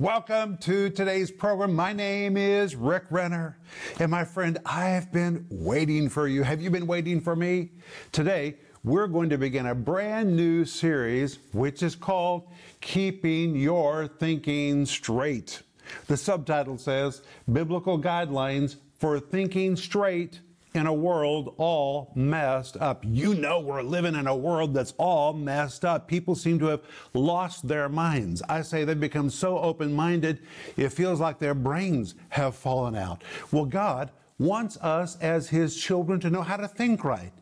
Welcome 0.00 0.58
to 0.58 0.90
today's 0.90 1.32
program. 1.32 1.74
My 1.74 1.92
name 1.92 2.36
is 2.36 2.76
Rick 2.76 3.06
Renner. 3.10 3.58
And 3.98 4.12
my 4.12 4.24
friend, 4.24 4.56
I've 4.64 5.10
been 5.10 5.44
waiting 5.50 6.08
for 6.08 6.28
you. 6.28 6.44
Have 6.44 6.62
you 6.62 6.70
been 6.70 6.86
waiting 6.86 7.20
for 7.20 7.34
me? 7.34 7.70
Today, 8.12 8.58
we're 8.84 9.08
going 9.08 9.28
to 9.30 9.38
begin 9.38 9.66
a 9.66 9.74
brand 9.74 10.36
new 10.36 10.64
series, 10.64 11.40
which 11.52 11.82
is 11.82 11.96
called 11.96 12.46
Keeping 12.80 13.56
Your 13.56 14.06
Thinking 14.06 14.86
Straight. 14.86 15.62
The 16.06 16.16
subtitle 16.16 16.78
says 16.78 17.22
Biblical 17.52 18.00
Guidelines 18.00 18.76
for 19.00 19.18
Thinking 19.18 19.74
Straight 19.74 20.38
in 20.78 20.86
a 20.86 20.92
world 20.92 21.54
all 21.58 22.12
messed 22.14 22.76
up. 22.76 23.04
You 23.04 23.34
know, 23.34 23.58
we're 23.60 23.82
living 23.82 24.14
in 24.14 24.26
a 24.26 24.36
world 24.36 24.72
that's 24.72 24.94
all 24.96 25.32
messed 25.32 25.84
up. 25.84 26.06
People 26.06 26.34
seem 26.34 26.58
to 26.60 26.66
have 26.66 26.82
lost 27.12 27.66
their 27.66 27.88
minds. 27.88 28.42
I 28.48 28.62
say 28.62 28.84
they've 28.84 28.98
become 28.98 29.28
so 29.28 29.58
open 29.58 29.92
minded, 29.92 30.38
it 30.76 30.90
feels 30.90 31.20
like 31.20 31.38
their 31.38 31.54
brains 31.54 32.14
have 32.30 32.54
fallen 32.54 32.94
out. 32.94 33.22
Well, 33.50 33.64
God 33.64 34.10
wants 34.38 34.76
us 34.78 35.16
as 35.16 35.48
His 35.48 35.76
children 35.76 36.20
to 36.20 36.30
know 36.30 36.42
how 36.42 36.56
to 36.56 36.68
think 36.68 37.04
right. 37.04 37.32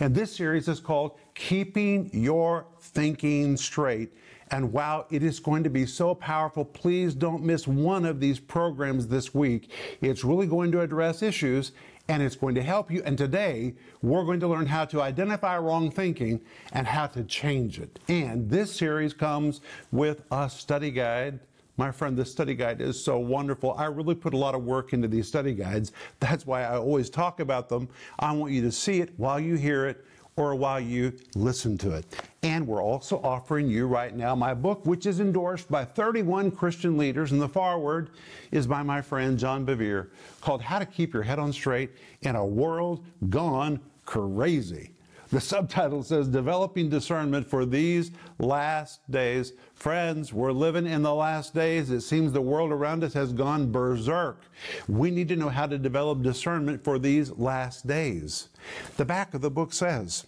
And 0.00 0.14
this 0.14 0.34
series 0.34 0.68
is 0.68 0.80
called 0.80 1.18
Keeping 1.34 2.10
Your 2.12 2.66
Thinking 2.80 3.56
Straight. 3.56 4.12
And 4.50 4.72
wow, 4.72 5.06
it 5.10 5.22
is 5.22 5.40
going 5.40 5.64
to 5.64 5.70
be 5.70 5.86
so 5.86 6.14
powerful. 6.14 6.64
Please 6.64 7.14
don't 7.14 7.42
miss 7.42 7.66
one 7.66 8.04
of 8.04 8.20
these 8.20 8.38
programs 8.38 9.08
this 9.08 9.34
week. 9.34 9.70
It's 10.00 10.22
really 10.22 10.46
going 10.46 10.70
to 10.72 10.80
address 10.80 11.22
issues 11.22 11.72
and 12.08 12.22
it's 12.22 12.36
going 12.36 12.54
to 12.54 12.62
help 12.62 12.90
you. 12.90 13.02
And 13.04 13.16
today, 13.16 13.74
we're 14.02 14.24
going 14.24 14.40
to 14.40 14.48
learn 14.48 14.66
how 14.66 14.84
to 14.86 15.00
identify 15.00 15.58
wrong 15.58 15.90
thinking 15.90 16.40
and 16.72 16.86
how 16.86 17.06
to 17.08 17.24
change 17.24 17.78
it. 17.78 17.98
And 18.08 18.48
this 18.48 18.74
series 18.74 19.14
comes 19.14 19.60
with 19.90 20.22
a 20.30 20.50
study 20.50 20.90
guide. 20.90 21.40
My 21.76 21.90
friend, 21.90 22.16
this 22.16 22.30
study 22.30 22.54
guide 22.54 22.80
is 22.80 23.02
so 23.02 23.18
wonderful. 23.18 23.74
I 23.76 23.86
really 23.86 24.14
put 24.14 24.34
a 24.34 24.36
lot 24.36 24.54
of 24.54 24.62
work 24.64 24.92
into 24.92 25.08
these 25.08 25.26
study 25.26 25.54
guides. 25.54 25.92
That's 26.20 26.46
why 26.46 26.62
I 26.64 26.76
always 26.76 27.10
talk 27.10 27.40
about 27.40 27.68
them. 27.68 27.88
I 28.18 28.32
want 28.32 28.52
you 28.52 28.62
to 28.62 28.72
see 28.72 29.00
it 29.00 29.12
while 29.16 29.40
you 29.40 29.56
hear 29.56 29.86
it 29.86 30.04
or 30.36 30.54
while 30.54 30.80
you 30.80 31.12
listen 31.34 31.78
to 31.78 31.92
it. 31.92 32.06
And 32.44 32.66
we're 32.66 32.82
also 32.82 33.22
offering 33.24 33.68
you 33.68 33.86
right 33.86 34.14
now 34.14 34.34
my 34.34 34.52
book, 34.52 34.84
which 34.84 35.06
is 35.06 35.18
endorsed 35.18 35.70
by 35.70 35.86
31 35.86 36.50
Christian 36.50 36.98
leaders, 36.98 37.32
and 37.32 37.40
the 37.40 37.48
foreword 37.48 38.10
is 38.52 38.66
by 38.66 38.82
my 38.82 39.00
friend 39.00 39.38
John 39.38 39.64
Bevere, 39.64 40.10
called 40.42 40.60
How 40.60 40.78
to 40.78 40.84
Keep 40.84 41.14
Your 41.14 41.22
Head 41.22 41.38
on 41.38 41.54
Straight 41.54 41.92
in 42.20 42.36
a 42.36 42.44
World 42.44 43.02
Gone 43.30 43.80
Crazy. 44.04 44.90
The 45.30 45.40
subtitle 45.40 46.02
says 46.02 46.28
Developing 46.28 46.90
Discernment 46.90 47.48
for 47.48 47.64
These 47.64 48.10
Last 48.38 49.10
Days. 49.10 49.54
Friends, 49.72 50.30
we're 50.30 50.52
living 50.52 50.86
in 50.86 51.00
the 51.00 51.14
last 51.14 51.54
days. 51.54 51.90
It 51.90 52.02
seems 52.02 52.30
the 52.30 52.42
world 52.42 52.72
around 52.72 53.04
us 53.04 53.14
has 53.14 53.32
gone 53.32 53.72
berserk. 53.72 54.42
We 54.86 55.10
need 55.10 55.28
to 55.28 55.36
know 55.36 55.48
how 55.48 55.66
to 55.66 55.78
develop 55.78 56.20
discernment 56.20 56.84
for 56.84 56.98
these 56.98 57.30
last 57.30 57.86
days. 57.86 58.50
The 58.98 59.06
back 59.06 59.32
of 59.32 59.40
the 59.40 59.50
book 59.50 59.72
says, 59.72 60.26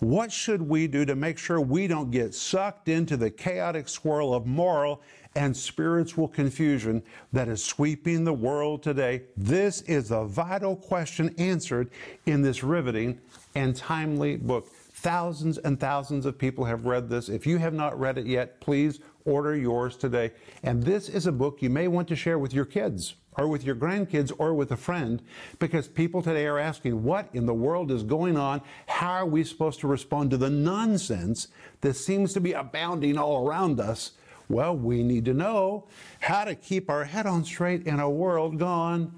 what 0.00 0.32
should 0.32 0.62
we 0.62 0.86
do 0.86 1.04
to 1.04 1.16
make 1.16 1.38
sure 1.38 1.60
we 1.60 1.86
don't 1.86 2.10
get 2.10 2.34
sucked 2.34 2.88
into 2.88 3.16
the 3.16 3.30
chaotic 3.30 3.88
swirl 3.88 4.34
of 4.34 4.46
moral 4.46 5.02
and 5.34 5.54
spiritual 5.54 6.26
confusion 6.28 7.02
that 7.32 7.48
is 7.48 7.62
sweeping 7.62 8.24
the 8.24 8.32
world 8.32 8.82
today? 8.82 9.22
This 9.36 9.82
is 9.82 10.10
a 10.10 10.24
vital 10.24 10.76
question 10.76 11.34
answered 11.38 11.90
in 12.26 12.42
this 12.42 12.62
riveting 12.62 13.20
and 13.54 13.76
timely 13.76 14.36
book. 14.36 14.68
Thousands 14.68 15.58
and 15.58 15.78
thousands 15.78 16.26
of 16.26 16.38
people 16.38 16.64
have 16.64 16.86
read 16.86 17.08
this. 17.08 17.28
If 17.28 17.46
you 17.46 17.58
have 17.58 17.74
not 17.74 17.98
read 17.98 18.18
it 18.18 18.26
yet, 18.26 18.60
please 18.60 19.00
order 19.26 19.54
yours 19.54 19.96
today. 19.96 20.32
And 20.62 20.82
this 20.82 21.08
is 21.08 21.26
a 21.26 21.32
book 21.32 21.60
you 21.60 21.68
may 21.68 21.88
want 21.88 22.08
to 22.08 22.16
share 22.16 22.38
with 22.38 22.54
your 22.54 22.64
kids 22.64 23.16
or 23.36 23.48
with 23.48 23.64
your 23.64 23.76
grandkids 23.76 24.32
or 24.38 24.54
with 24.54 24.72
a 24.72 24.76
friend 24.76 25.22
because 25.58 25.88
people 25.88 26.22
today 26.22 26.46
are 26.46 26.58
asking, 26.58 27.02
what 27.02 27.28
in 27.34 27.44
the 27.44 27.54
world 27.54 27.90
is 27.90 28.02
going 28.02 28.36
on? 28.36 28.62
How 28.86 29.12
are 29.12 29.26
we 29.26 29.44
supposed 29.44 29.80
to 29.80 29.88
respond 29.88 30.30
to 30.30 30.36
the 30.36 30.50
nonsense 30.50 31.48
that 31.82 31.94
seems 31.94 32.32
to 32.32 32.40
be 32.40 32.52
abounding 32.52 33.18
all 33.18 33.46
around 33.46 33.80
us? 33.80 34.12
Well, 34.48 34.76
we 34.76 35.02
need 35.02 35.24
to 35.24 35.34
know 35.34 35.88
how 36.20 36.44
to 36.44 36.54
keep 36.54 36.88
our 36.88 37.04
head 37.04 37.26
on 37.26 37.44
straight 37.44 37.86
in 37.86 37.98
a 38.00 38.08
world 38.08 38.58
gone 38.58 39.12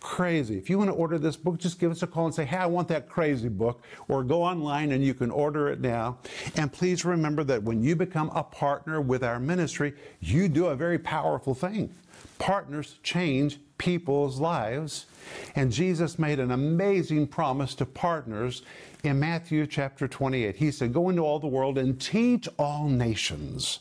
crazy. 0.00 0.56
If 0.56 0.68
you 0.68 0.78
want 0.78 0.90
to 0.90 0.94
order 0.94 1.18
this 1.18 1.36
book, 1.36 1.58
just 1.58 1.78
give 1.78 1.90
us 1.90 2.02
a 2.02 2.06
call 2.06 2.26
and 2.26 2.34
say, 2.34 2.44
hey, 2.44 2.56
I 2.56 2.66
want 2.66 2.88
that 2.88 3.08
crazy 3.08 3.48
book, 3.48 3.82
or 4.08 4.24
go 4.24 4.42
online 4.42 4.92
and 4.92 5.04
you 5.04 5.14
can 5.14 5.30
order 5.30 5.68
it 5.68 5.80
now. 5.80 6.18
And 6.56 6.72
please 6.72 7.04
remember 7.04 7.44
that 7.44 7.62
when 7.62 7.82
you 7.82 7.94
become 7.94 8.30
a 8.34 8.42
partner 8.42 9.00
with 9.00 9.22
our 9.22 9.38
ministry, 9.38 9.94
you 10.20 10.48
do 10.48 10.66
a 10.66 10.74
very 10.74 10.98
powerful 10.98 11.54
thing. 11.54 11.94
Partners 12.38 12.98
change 13.02 13.58
people's 13.78 14.40
lives. 14.40 15.06
And 15.54 15.70
Jesus 15.70 16.18
made 16.18 16.38
an 16.40 16.50
amazing 16.50 17.26
promise 17.26 17.74
to 17.76 17.86
partners 17.86 18.62
in 19.04 19.20
Matthew 19.20 19.66
chapter 19.66 20.08
28. 20.08 20.56
He 20.56 20.70
said, 20.70 20.92
Go 20.92 21.08
into 21.08 21.22
all 21.22 21.38
the 21.38 21.46
world 21.46 21.78
and 21.78 22.00
teach 22.00 22.48
all 22.58 22.88
nations. 22.88 23.80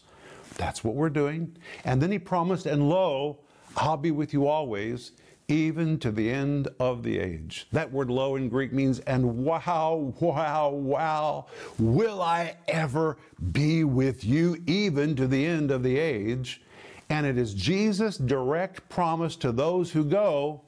That's 0.57 0.83
what 0.83 0.95
we're 0.95 1.09
doing. 1.09 1.55
And 1.85 2.01
then 2.01 2.11
he 2.11 2.19
promised, 2.19 2.65
And 2.65 2.89
lo, 2.89 3.39
I'll 3.77 3.97
be 3.97 4.11
with 4.11 4.33
you 4.33 4.47
always 4.47 5.13
even 5.49 5.97
to 5.99 6.11
the 6.11 6.29
end 6.29 6.69
of 6.79 7.03
the 7.03 7.19
age. 7.19 7.67
That 7.71 7.91
word 7.91 8.09
lo 8.09 8.35
in 8.35 8.47
Greek 8.47 8.71
means, 8.71 8.99
and 8.99 9.43
wow, 9.43 10.13
wow, 10.19 10.69
wow, 10.69 11.47
will 11.77 12.21
I 12.21 12.55
ever 12.67 13.17
be 13.51 13.83
with 13.83 14.23
you 14.23 14.61
even 14.67 15.15
to 15.15 15.27
the 15.27 15.45
end 15.45 15.71
of 15.71 15.83
the 15.83 15.97
age? 15.97 16.61
And 17.09 17.25
it 17.25 17.37
is 17.37 17.53
Jesus' 17.53 18.17
direct 18.17 18.87
promise 18.87 19.35
to 19.37 19.51
those 19.51 19.91
who 19.91 20.05
go 20.05 20.61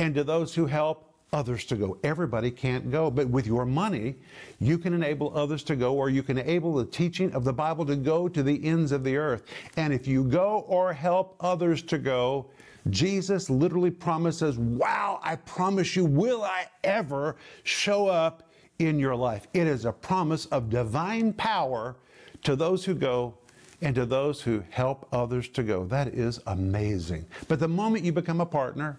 and 0.00 0.14
to 0.16 0.24
those 0.24 0.54
who 0.54 0.66
help 0.66 1.04
others 1.32 1.64
to 1.66 1.76
go. 1.76 1.98
Everybody 2.02 2.50
can't 2.50 2.90
go, 2.90 3.10
but 3.10 3.28
with 3.28 3.46
your 3.46 3.66
money, 3.66 4.16
you 4.60 4.78
can 4.78 4.94
enable 4.94 5.36
others 5.36 5.62
to 5.64 5.76
go, 5.76 5.94
or 5.94 6.08
you 6.10 6.22
can 6.22 6.38
enable 6.38 6.74
the 6.74 6.86
teaching 6.86 7.32
of 7.32 7.44
the 7.44 7.52
Bible 7.52 7.84
to 7.86 7.96
go 7.96 8.28
to 8.28 8.42
the 8.42 8.64
ends 8.64 8.92
of 8.92 9.04
the 9.04 9.16
earth. 9.16 9.44
And 9.76 9.92
if 9.92 10.08
you 10.08 10.24
go 10.24 10.64
or 10.66 10.92
help 10.92 11.36
others 11.40 11.82
to 11.82 11.98
go, 11.98 12.46
Jesus 12.90 13.50
literally 13.50 13.90
promises, 13.90 14.58
Wow, 14.58 15.20
I 15.22 15.36
promise 15.36 15.96
you, 15.96 16.04
will 16.04 16.42
I 16.42 16.66
ever 16.84 17.36
show 17.64 18.08
up 18.08 18.50
in 18.78 18.98
your 18.98 19.16
life? 19.16 19.46
It 19.52 19.66
is 19.66 19.84
a 19.84 19.92
promise 19.92 20.46
of 20.46 20.70
divine 20.70 21.32
power 21.32 21.96
to 22.44 22.56
those 22.56 22.84
who 22.84 22.94
go 22.94 23.34
and 23.80 23.94
to 23.94 24.04
those 24.04 24.40
who 24.40 24.62
help 24.70 25.08
others 25.12 25.48
to 25.48 25.62
go. 25.62 25.84
That 25.84 26.08
is 26.08 26.40
amazing. 26.46 27.24
But 27.46 27.60
the 27.60 27.68
moment 27.68 28.04
you 28.04 28.12
become 28.12 28.40
a 28.40 28.46
partner, 28.46 28.98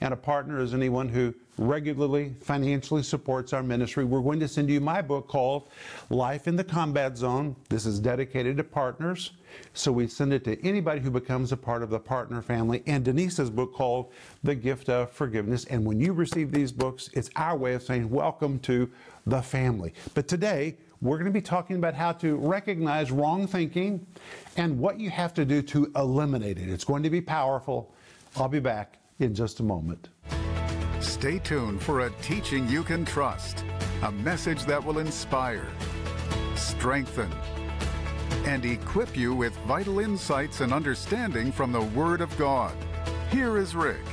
and 0.00 0.14
a 0.14 0.16
partner 0.16 0.60
is 0.60 0.72
anyone 0.72 1.08
who 1.08 1.34
regularly 1.58 2.34
financially 2.40 3.02
supports 3.02 3.52
our 3.52 3.62
ministry, 3.62 4.04
we're 4.04 4.22
going 4.22 4.40
to 4.40 4.48
send 4.48 4.70
you 4.70 4.80
my 4.80 5.02
book 5.02 5.26
called 5.26 5.68
Life 6.10 6.46
in 6.46 6.56
the 6.56 6.64
Combat 6.64 7.16
Zone. 7.16 7.56
This 7.68 7.86
is 7.86 7.98
dedicated 7.98 8.56
to 8.58 8.64
partners. 8.64 9.32
So 9.74 9.92
we 9.92 10.06
send 10.06 10.32
it 10.32 10.44
to 10.44 10.66
anybody 10.66 11.00
who 11.00 11.10
becomes 11.10 11.52
a 11.52 11.56
part 11.56 11.82
of 11.82 11.90
the 11.90 11.98
partner 11.98 12.42
family. 12.42 12.82
And 12.86 13.04
Denise's 13.04 13.50
book 13.50 13.74
called 13.74 14.12
The 14.42 14.54
Gift 14.54 14.88
of 14.88 15.10
Forgiveness. 15.10 15.64
And 15.66 15.84
when 15.84 16.00
you 16.00 16.12
receive 16.12 16.52
these 16.52 16.72
books, 16.72 17.10
it's 17.12 17.30
our 17.36 17.56
way 17.56 17.74
of 17.74 17.82
saying 17.82 18.08
welcome 18.10 18.58
to 18.60 18.90
the 19.26 19.42
family. 19.42 19.94
But 20.14 20.28
today, 20.28 20.76
we're 21.02 21.16
going 21.16 21.26
to 21.26 21.32
be 21.32 21.40
talking 21.40 21.76
about 21.76 21.94
how 21.94 22.12
to 22.12 22.36
recognize 22.36 23.10
wrong 23.10 23.46
thinking 23.46 24.06
and 24.56 24.78
what 24.78 25.00
you 25.00 25.08
have 25.08 25.32
to 25.34 25.44
do 25.44 25.62
to 25.62 25.90
eliminate 25.96 26.58
it. 26.58 26.68
It's 26.68 26.84
going 26.84 27.02
to 27.02 27.10
be 27.10 27.22
powerful. 27.22 27.94
I'll 28.36 28.48
be 28.48 28.60
back 28.60 28.98
in 29.18 29.34
just 29.34 29.60
a 29.60 29.62
moment. 29.62 30.10
Stay 31.00 31.38
tuned 31.38 31.82
for 31.82 32.00
a 32.00 32.10
teaching 32.22 32.68
you 32.68 32.82
can 32.82 33.06
trust, 33.06 33.64
a 34.02 34.12
message 34.12 34.64
that 34.64 34.84
will 34.84 34.98
inspire, 34.98 35.66
strengthen, 36.54 37.30
and 38.44 38.64
equip 38.64 39.16
you 39.16 39.34
with 39.34 39.54
vital 39.66 40.00
insights 40.00 40.60
and 40.60 40.72
understanding 40.72 41.52
from 41.52 41.72
the 41.72 41.80
Word 41.80 42.20
of 42.20 42.36
God. 42.38 42.74
Here 43.30 43.58
is 43.58 43.74
Rick. 43.74 44.04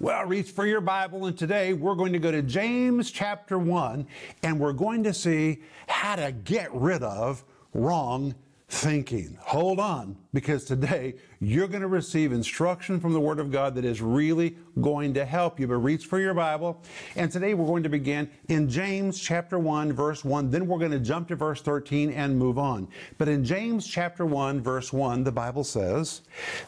Well, 0.00 0.24
reach 0.26 0.50
for 0.50 0.66
your 0.66 0.80
Bible, 0.80 1.26
and 1.26 1.38
today 1.38 1.72
we're 1.72 1.94
going 1.94 2.12
to 2.12 2.18
go 2.18 2.30
to 2.30 2.42
James 2.42 3.10
chapter 3.10 3.58
1, 3.58 4.06
and 4.42 4.58
we're 4.58 4.72
going 4.72 5.04
to 5.04 5.14
see 5.14 5.62
how 5.86 6.16
to 6.16 6.32
get 6.32 6.74
rid 6.74 7.02
of 7.02 7.44
wrong 7.72 8.34
thinking. 8.74 9.38
Hold 9.40 9.78
on, 9.78 10.16
because 10.32 10.64
today 10.64 11.14
you're 11.40 11.68
going 11.68 11.82
to 11.82 11.88
receive 11.88 12.32
instruction 12.32 12.98
from 12.98 13.12
the 13.12 13.20
Word 13.20 13.38
of 13.38 13.52
God 13.52 13.76
that 13.76 13.84
is 13.84 14.02
really 14.02 14.56
going 14.80 15.14
to 15.14 15.24
help 15.24 15.60
you. 15.60 15.68
But 15.68 15.76
reach 15.76 16.06
for 16.06 16.18
your 16.18 16.34
Bible. 16.34 16.82
And 17.14 17.30
today 17.30 17.54
we're 17.54 17.66
going 17.66 17.84
to 17.84 17.88
begin 17.88 18.28
in 18.48 18.68
James 18.68 19.20
chapter 19.20 19.60
1, 19.60 19.92
verse 19.92 20.24
1. 20.24 20.50
Then 20.50 20.66
we're 20.66 20.80
going 20.80 20.90
to 20.90 20.98
jump 20.98 21.28
to 21.28 21.36
verse 21.36 21.62
13 21.62 22.10
and 22.10 22.36
move 22.36 22.58
on. 22.58 22.88
But 23.16 23.28
in 23.28 23.44
James 23.44 23.86
chapter 23.86 24.26
1, 24.26 24.60
verse 24.60 24.92
1, 24.92 25.22
the 25.22 25.32
Bible 25.32 25.64
says, 25.64 26.22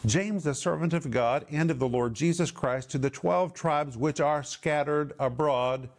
James, 0.05 0.45
the 0.45 0.55
servant 0.55 0.93
of 0.93 1.11
God 1.11 1.45
and 1.51 1.69
of 1.69 1.77
the 1.77 1.89
Lord 1.89 2.13
Jesus 2.13 2.51
Christ, 2.51 2.89
to 2.91 2.97
the 2.97 3.09
12 3.09 3.53
tribes 3.53 3.97
which 3.97 4.21
are 4.21 4.43
scattered 4.43 5.13
abroad 5.19 5.89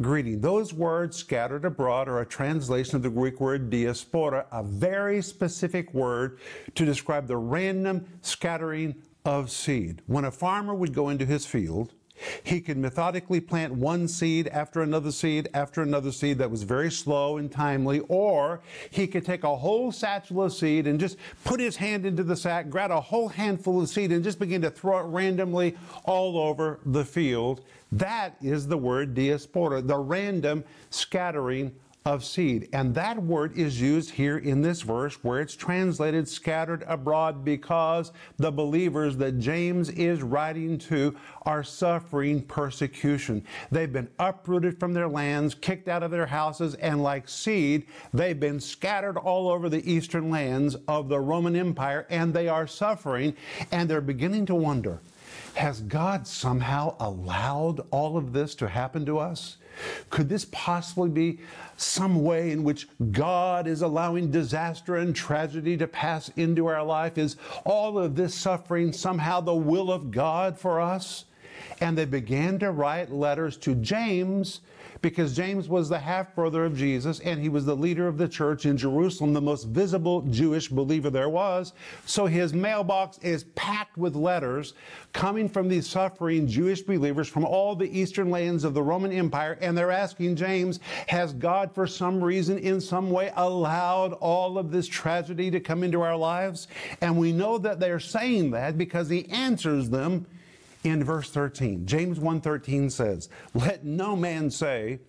greeting. 0.00 0.40
Those 0.40 0.72
words 0.72 1.16
scattered 1.16 1.64
abroad 1.64 2.08
are 2.08 2.20
a 2.20 2.26
translation 2.26 2.96
of 2.96 3.02
the 3.02 3.10
Greek 3.10 3.40
word 3.40 3.70
diaspora, 3.70 4.46
a 4.52 4.62
very 4.62 5.22
specific 5.22 5.92
word 5.94 6.38
to 6.74 6.84
describe 6.84 7.26
the 7.26 7.36
random 7.36 8.06
scattering 8.20 8.94
of 9.24 9.50
seed. 9.50 10.02
When 10.06 10.24
a 10.24 10.30
farmer 10.30 10.74
would 10.74 10.94
go 10.94 11.08
into 11.08 11.24
his 11.24 11.46
field, 11.46 11.92
he 12.42 12.60
could 12.60 12.78
methodically 12.78 13.40
plant 13.40 13.74
one 13.74 14.08
seed 14.08 14.48
after 14.48 14.80
another 14.80 15.12
seed 15.12 15.48
after 15.52 15.82
another 15.82 16.12
seed 16.12 16.38
that 16.38 16.50
was 16.50 16.62
very 16.62 16.90
slow 16.90 17.36
and 17.36 17.52
timely, 17.52 18.00
or 18.08 18.62
he 18.90 19.06
could 19.06 19.24
take 19.24 19.44
a 19.44 19.56
whole 19.56 19.92
satchel 19.92 20.42
of 20.42 20.52
seed 20.52 20.86
and 20.86 20.98
just 20.98 21.18
put 21.44 21.60
his 21.60 21.76
hand 21.76 22.06
into 22.06 22.22
the 22.22 22.36
sack, 22.36 22.70
grab 22.70 22.90
a 22.90 23.00
whole 23.00 23.28
handful 23.28 23.82
of 23.82 23.88
seed, 23.88 24.12
and 24.12 24.24
just 24.24 24.38
begin 24.38 24.62
to 24.62 24.70
throw 24.70 24.98
it 25.00 25.10
randomly 25.10 25.76
all 26.04 26.38
over 26.38 26.80
the 26.86 27.04
field. 27.04 27.62
That 27.92 28.36
is 28.42 28.66
the 28.66 28.78
word 28.78 29.14
diaspora, 29.14 29.82
the 29.82 29.98
random 29.98 30.64
scattering 30.90 31.72
of 32.06 32.24
seed. 32.24 32.68
And 32.72 32.94
that 32.94 33.20
word 33.20 33.58
is 33.58 33.80
used 33.80 34.10
here 34.10 34.38
in 34.38 34.62
this 34.62 34.82
verse 34.82 35.22
where 35.24 35.40
it's 35.40 35.56
translated 35.56 36.28
scattered 36.28 36.84
abroad 36.86 37.44
because 37.44 38.12
the 38.36 38.52
believers 38.52 39.16
that 39.16 39.40
James 39.40 39.90
is 39.90 40.22
writing 40.22 40.78
to 40.78 41.16
are 41.42 41.64
suffering 41.64 42.42
persecution. 42.42 43.44
They've 43.72 43.92
been 43.92 44.08
uprooted 44.20 44.78
from 44.78 44.92
their 44.92 45.08
lands, 45.08 45.56
kicked 45.56 45.88
out 45.88 46.04
of 46.04 46.12
their 46.12 46.26
houses, 46.26 46.76
and 46.76 47.02
like 47.02 47.28
seed, 47.28 47.86
they've 48.14 48.38
been 48.38 48.60
scattered 48.60 49.18
all 49.18 49.48
over 49.48 49.68
the 49.68 49.90
eastern 49.90 50.30
lands 50.30 50.76
of 50.86 51.08
the 51.08 51.18
Roman 51.18 51.56
Empire, 51.56 52.06
and 52.08 52.32
they 52.32 52.46
are 52.46 52.68
suffering, 52.68 53.34
and 53.72 53.90
they're 53.90 54.00
beginning 54.00 54.46
to 54.46 54.54
wonder. 54.54 55.00
Has 55.56 55.80
God 55.80 56.26
somehow 56.26 56.96
allowed 57.00 57.80
all 57.90 58.18
of 58.18 58.34
this 58.34 58.54
to 58.56 58.68
happen 58.68 59.06
to 59.06 59.18
us? 59.18 59.56
Could 60.10 60.28
this 60.28 60.46
possibly 60.52 61.08
be 61.08 61.38
some 61.78 62.22
way 62.22 62.50
in 62.50 62.62
which 62.62 62.88
God 63.10 63.66
is 63.66 63.80
allowing 63.80 64.30
disaster 64.30 64.96
and 64.96 65.16
tragedy 65.16 65.78
to 65.78 65.86
pass 65.86 66.30
into 66.36 66.66
our 66.66 66.84
life? 66.84 67.16
Is 67.16 67.36
all 67.64 67.98
of 67.98 68.16
this 68.16 68.34
suffering 68.34 68.92
somehow 68.92 69.40
the 69.40 69.54
will 69.54 69.90
of 69.90 70.10
God 70.10 70.58
for 70.58 70.78
us? 70.78 71.24
And 71.80 71.96
they 71.96 72.04
began 72.04 72.58
to 72.58 72.70
write 72.70 73.10
letters 73.10 73.56
to 73.58 73.74
James 73.76 74.60
because 75.02 75.36
James 75.36 75.68
was 75.68 75.88
the 75.88 75.98
half 75.98 76.34
brother 76.34 76.64
of 76.64 76.76
Jesus 76.76 77.20
and 77.20 77.40
he 77.40 77.48
was 77.48 77.64
the 77.64 77.76
leader 77.76 78.06
of 78.06 78.18
the 78.18 78.28
church 78.28 78.66
in 78.66 78.76
Jerusalem, 78.76 79.32
the 79.32 79.40
most 79.40 79.68
visible 79.68 80.22
Jewish 80.22 80.68
believer 80.68 81.10
there 81.10 81.28
was. 81.28 81.72
So 82.04 82.26
his 82.26 82.52
mailbox 82.52 83.18
is 83.18 83.44
packed 83.54 83.96
with 83.96 84.14
letters 84.14 84.74
coming 85.12 85.48
from 85.48 85.68
these 85.68 85.86
suffering 85.86 86.46
Jewish 86.46 86.82
believers 86.82 87.28
from 87.28 87.44
all 87.44 87.74
the 87.74 87.98
eastern 87.98 88.30
lands 88.30 88.64
of 88.64 88.74
the 88.74 88.82
Roman 88.82 89.12
Empire. 89.12 89.58
And 89.60 89.76
they're 89.76 89.90
asking 89.90 90.36
James, 90.36 90.80
Has 91.06 91.32
God 91.32 91.74
for 91.74 91.86
some 91.86 92.22
reason, 92.22 92.58
in 92.58 92.80
some 92.80 93.10
way, 93.10 93.32
allowed 93.36 94.12
all 94.14 94.58
of 94.58 94.70
this 94.70 94.86
tragedy 94.86 95.50
to 95.50 95.60
come 95.60 95.82
into 95.82 96.02
our 96.02 96.16
lives? 96.16 96.68
And 97.00 97.18
we 97.18 97.32
know 97.32 97.58
that 97.58 97.80
they're 97.80 98.00
saying 98.00 98.50
that 98.52 98.78
because 98.78 99.08
he 99.08 99.28
answers 99.30 99.88
them 99.88 100.26
in 100.86 101.02
verse 101.02 101.30
13. 101.30 101.86
James 101.86 102.18
1:13 102.18 102.90
says, 102.90 103.28
"Let 103.54 103.84
no 103.84 104.16
man 104.16 104.50
say 104.50 105.00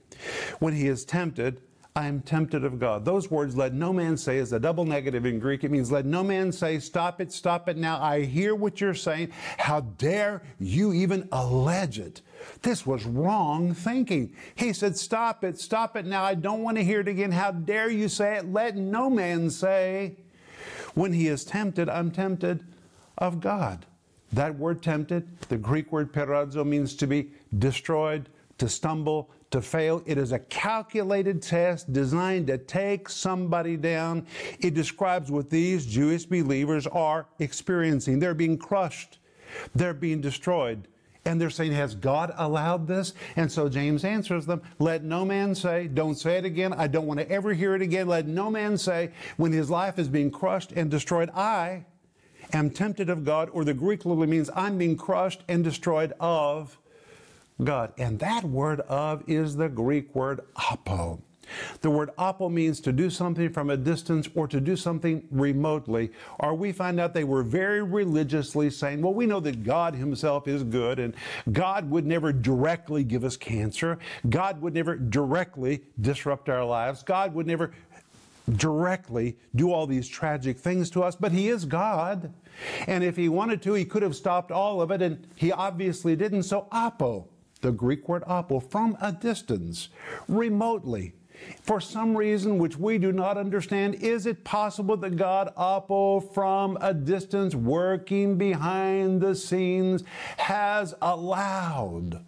when 0.60 0.74
he 0.74 0.88
is 0.88 1.06
tempted, 1.06 1.62
I 1.96 2.08
am 2.08 2.22
tempted 2.22 2.64
of 2.64 2.80
God." 2.80 3.06
Those 3.06 3.30
words 3.30 3.56
let 3.56 3.74
no 3.74 3.94
man 3.94 4.18
say 4.18 4.38
is 4.38 4.54
a 4.54 4.60
double 4.60 4.86
negative 4.86 5.26
in 5.26 5.40
Greek. 5.40 5.64
It 5.64 5.72
means 5.72 5.92
let 5.92 6.06
no 6.06 6.24
man 6.24 6.52
say, 6.52 6.80
"Stop 6.80 7.22
it, 7.22 7.32
stop 7.32 7.70
it 7.70 7.78
now. 7.78 8.02
I 8.02 8.22
hear 8.24 8.56
what 8.56 8.82
you're 8.82 8.94
saying. 8.94 9.30
How 9.58 9.82
dare 9.82 10.42
you 10.60 10.94
even 10.94 11.28
allege 11.32 12.00
it?" 12.00 12.22
This 12.62 12.86
was 12.86 13.06
wrong 13.06 13.74
thinking. 13.74 14.34
He 14.56 14.74
said, 14.74 14.98
Stop 14.98 15.44
it, 15.44 15.60
stop 15.60 15.96
it 15.96 16.06
now. 16.06 16.24
I 16.24 16.36
don't 16.36 16.64
want 16.64 16.78
to 16.78 16.84
hear 16.84 17.00
it 17.00 17.08
again. 17.08 17.32
How 17.32 17.52
dare 17.52 17.90
you 17.90 18.10
say 18.10 18.38
it? 18.38 18.52
Let 18.52 18.76
no 18.76 19.10
man 19.10 19.50
say, 19.50 20.18
When 20.94 21.14
he 21.14 21.28
is 21.28 21.44
tempted, 21.44 21.90
I'm 21.90 22.12
tempted 22.12 22.64
of 23.18 23.40
God. 23.40 23.86
That 24.38 24.56
word 24.56 24.84
tempted, 24.84 25.28
the 25.50 25.58
Greek 25.58 25.92
word 25.92 26.14
peirazo, 26.14 26.64
means 26.64 26.96
to 26.98 27.08
be 27.08 27.32
destroyed, 27.58 28.30
to 28.60 28.70
stumble, 28.70 29.32
to 29.50 29.64
fail. 29.64 30.04
It 30.06 30.20
is 30.20 30.32
a 30.32 30.38
calculated 30.38 31.42
test 31.42 31.92
designed 31.92 32.46
to 32.46 32.60
take 32.60 33.10
somebody 33.10 33.78
down. 33.78 34.28
It 34.60 34.76
describes 34.76 35.32
what 35.32 35.50
these 35.50 35.88
Jewish 35.88 36.28
believers 36.28 36.86
are 36.86 37.26
experiencing. 37.40 38.20
They're 38.20 38.36
being 38.36 38.60
crushed, 38.60 39.18
they're 39.74 39.96
being 39.96 40.22
destroyed. 40.22 40.88
And 41.26 41.42
they're 41.42 41.50
saying, 41.50 41.72
Has 41.72 41.96
God 41.96 42.32
allowed 42.38 42.86
this? 42.86 43.16
And 43.38 43.52
so 43.52 43.68
James 43.68 44.06
answers 44.06 44.46
them, 44.46 44.62
Let 44.78 45.04
no 45.04 45.26
man 45.26 45.56
say, 45.56 45.88
don't 45.88 46.14
say 46.14 46.38
it 46.38 46.46
again. 46.46 46.74
I 46.74 46.86
don't 46.86 47.08
want 47.08 47.20
to 47.20 47.30
ever 47.32 47.56
hear 47.56 47.74
it 47.74 47.82
again. 47.82 48.08
Let 48.08 48.28
no 48.28 48.52
man 48.52 48.78
say, 48.78 49.10
when 49.38 49.52
his 49.52 49.72
life 49.72 49.98
is 49.98 50.08
being 50.08 50.30
crushed 50.30 50.74
and 50.74 50.92
destroyed, 50.92 51.32
I, 51.32 51.86
am 52.54 52.70
tempted 52.70 53.10
of 53.10 53.26
God, 53.26 53.50
or 53.52 53.64
the 53.64 53.74
Greek 53.74 54.06
literally 54.06 54.28
means 54.28 54.50
I'm 54.56 54.78
being 54.78 54.98
crushed 54.98 55.42
and 55.48 55.64
destroyed 55.64 56.14
of 56.20 56.78
God. 57.64 57.94
And 57.98 58.20
that 58.20 58.44
word 58.44 58.82
of 58.82 59.24
is 59.28 59.56
the 59.56 59.70
Greek 59.70 60.14
word 60.16 60.42
apo. 60.56 61.22
The 61.82 61.90
word 61.90 62.10
apo 62.18 62.50
means 62.50 62.80
to 62.82 62.92
do 62.92 63.10
something 63.10 63.50
from 63.52 63.70
a 63.70 63.78
distance 63.78 64.28
or 64.36 64.48
to 64.48 64.60
do 64.60 64.76
something 64.76 65.26
remotely. 65.32 66.12
Or 66.40 66.54
we 66.54 66.72
find 66.72 67.00
out 67.00 67.14
they 67.14 67.24
were 67.24 67.44
very 67.44 67.82
religiously 67.82 68.70
saying, 68.70 69.02
well, 69.02 69.14
we 69.14 69.26
know 69.26 69.40
that 69.40 69.64
God 69.64 69.96
Himself 69.96 70.48
is 70.48 70.64
good 70.64 71.00
and 71.00 71.14
God 71.52 71.90
would 71.90 72.06
never 72.06 72.34
directly 72.34 73.04
give 73.04 73.24
us 73.24 73.38
cancer. 73.38 73.98
God 74.30 74.62
would 74.62 74.74
never 74.74 74.96
directly 74.96 75.82
disrupt 76.02 76.50
our 76.50 76.66
lives. 76.66 77.04
God 77.04 77.34
would 77.34 77.48
never 77.48 77.72
directly 78.52 79.38
do 79.56 79.72
all 79.72 79.88
these 79.88 80.08
tragic 80.08 80.58
things 80.58 80.90
to 80.92 81.04
us, 81.04 81.16
but 81.16 81.32
He 81.32 81.50
is 81.50 81.66
God. 81.66 82.34
And 82.88 83.04
if 83.04 83.16
He 83.16 83.30
wanted 83.30 83.62
to, 83.64 83.74
He 83.74 83.86
could 83.86 84.04
have 84.04 84.16
stopped 84.16 84.52
all 84.52 84.82
of 84.82 84.92
it, 84.92 85.02
and 85.02 85.28
He 85.36 85.52
obviously 85.52 86.16
didn't. 86.16 86.44
So, 86.44 86.68
apo, 86.72 87.28
the 87.62 87.72
Greek 87.72 88.08
word 88.08 88.24
apo, 88.26 88.60
from 88.60 88.98
a 89.02 89.12
distance, 89.12 89.90
remotely, 90.28 91.14
for 91.62 91.80
some 91.80 92.18
reason 92.18 92.58
which 92.58 92.78
we 92.78 92.98
do 92.98 93.12
not 93.12 93.38
understand, 93.38 93.96
is 93.96 94.26
it 94.26 94.44
possible 94.44 94.98
that 94.98 95.18
God, 95.18 95.54
apo, 95.56 96.20
from 96.20 96.78
a 96.82 96.94
distance, 96.94 97.54
working 97.54 98.38
behind 98.38 99.22
the 99.22 99.36
scenes, 99.36 100.04
has 100.38 100.96
allowed 101.02 102.24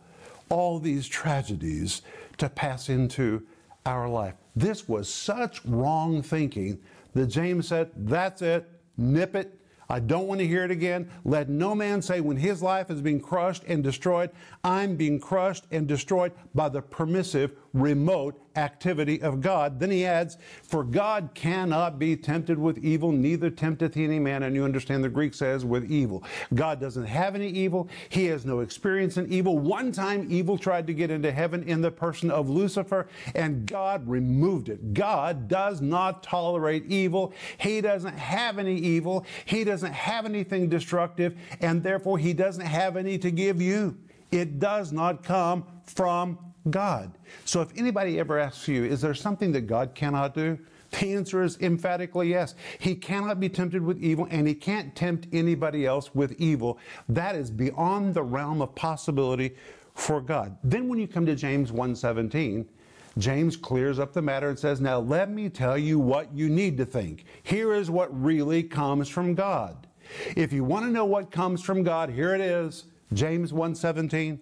all 0.49 0.79
these 0.79 1.07
tragedies 1.07 2.01
to 2.37 2.49
pass 2.49 2.89
into 2.89 3.45
our 3.85 4.07
life? 4.09 4.35
This 4.55 4.87
was 4.87 5.11
such 5.11 5.63
wrong 5.65 6.21
thinking 6.21 6.79
that 7.13 7.27
James 7.27 7.67
said, 7.67 7.91
That's 7.95 8.41
it, 8.41 8.69
nip 8.97 9.35
it. 9.35 9.55
I 9.91 9.99
don't 9.99 10.27
want 10.27 10.39
to 10.39 10.47
hear 10.47 10.63
it 10.63 10.69
again. 10.69 11.09
Let 11.25 11.49
no 11.49 11.73
man 11.73 12.01
say 12.03 12.21
when 12.21 12.37
his 12.37 12.61
life 12.61 12.91
is 12.91 13.01
being 13.01 13.19
crushed 13.19 13.63
and 13.67 13.83
destroyed, 13.83 14.29
I'm 14.63 14.95
being 14.95 15.19
crushed 15.19 15.65
and 15.71 15.87
destroyed 15.87 16.31
by 16.53 16.69
the 16.69 16.81
permissive, 16.81 17.53
remote 17.73 18.41
activity 18.55 19.21
of 19.21 19.41
God. 19.41 19.79
Then 19.79 19.91
he 19.91 20.05
adds, 20.05 20.37
For 20.63 20.83
God 20.83 21.29
cannot 21.33 21.99
be 21.99 22.15
tempted 22.15 22.57
with 22.57 22.77
evil, 22.79 23.11
neither 23.11 23.49
tempteth 23.49 23.93
he 23.93 24.03
any 24.03 24.19
man. 24.19 24.43
And 24.43 24.55
you 24.55 24.63
understand 24.65 25.03
the 25.03 25.09
Greek 25.09 25.33
says 25.33 25.65
with 25.65 25.89
evil. 25.89 26.23
God 26.53 26.79
doesn't 26.79 27.05
have 27.05 27.35
any 27.35 27.49
evil. 27.49 27.89
He 28.09 28.25
has 28.25 28.45
no 28.45 28.59
experience 28.59 29.17
in 29.17 29.31
evil. 29.31 29.57
One 29.57 29.91
time 29.91 30.27
evil 30.29 30.57
tried 30.57 30.87
to 30.87 30.93
get 30.93 31.11
into 31.11 31.31
heaven 31.31 31.63
in 31.63 31.81
the 31.81 31.91
person 31.91 32.31
of 32.31 32.49
Lucifer, 32.49 33.07
and 33.35 33.65
God 33.65 34.07
removed 34.07 34.69
it. 34.69 34.93
God 34.93 35.47
does 35.47 35.81
not 35.81 36.23
tolerate 36.23 36.85
evil. 36.87 37.33
He 37.57 37.81
doesn't 37.81 38.17
have 38.17 38.57
any 38.57 38.77
evil. 38.77 39.25
He 39.45 39.63
doesn't 39.63 39.93
have 39.93 40.25
anything 40.25 40.69
destructive, 40.69 41.37
and 41.61 41.83
therefore 41.83 42.17
he 42.17 42.33
doesn't 42.33 42.65
have 42.65 42.97
any 42.97 43.17
to 43.19 43.31
give 43.31 43.61
you. 43.61 43.97
It 44.31 44.59
does 44.59 44.91
not 44.91 45.23
come 45.23 45.65
from 45.85 46.37
God. 46.71 47.11
So 47.45 47.61
if 47.61 47.69
anybody 47.77 48.19
ever 48.19 48.39
asks 48.39 48.67
you, 48.67 48.83
is 48.83 49.01
there 49.01 49.13
something 49.13 49.51
that 49.53 49.61
God 49.61 49.95
cannot 49.95 50.33
do? 50.33 50.57
The 50.91 51.13
answer 51.13 51.43
is 51.43 51.57
emphatically 51.59 52.29
yes. 52.29 52.55
He 52.79 52.95
cannot 52.95 53.39
be 53.39 53.49
tempted 53.49 53.83
with 53.83 54.01
evil, 54.01 54.27
and 54.31 54.47
he 54.47 54.55
can't 54.55 54.95
tempt 54.95 55.27
anybody 55.31 55.85
else 55.85 56.15
with 56.15 56.31
evil. 56.39 56.79
That 57.07 57.35
is 57.35 57.51
beyond 57.51 58.15
the 58.15 58.23
realm 58.23 58.61
of 58.61 58.73
possibility 58.75 59.55
for 59.93 60.21
God. 60.21 60.57
Then 60.63 60.87
when 60.87 60.99
you 60.99 61.07
come 61.07 61.25
to 61.27 61.35
James 61.35 61.71
1:17, 61.71 62.65
James 63.17 63.57
clears 63.57 63.99
up 63.99 64.13
the 64.13 64.21
matter 64.21 64.49
and 64.49 64.57
says, 64.57 64.79
Now 64.79 64.99
let 64.99 65.29
me 65.29 65.49
tell 65.49 65.77
you 65.77 65.99
what 65.99 66.33
you 66.33 66.49
need 66.49 66.77
to 66.77 66.85
think. 66.85 67.25
Here 67.43 67.73
is 67.73 67.91
what 67.91 68.09
really 68.19 68.63
comes 68.63 69.09
from 69.09 69.35
God. 69.35 69.87
If 70.35 70.53
you 70.53 70.63
want 70.63 70.85
to 70.85 70.91
know 70.91 71.05
what 71.05 71.31
comes 71.31 71.61
from 71.61 71.83
God, 71.83 72.09
here 72.09 72.33
it 72.33 72.41
is. 72.41 72.85
James 73.11 73.51
1:17 73.51 74.39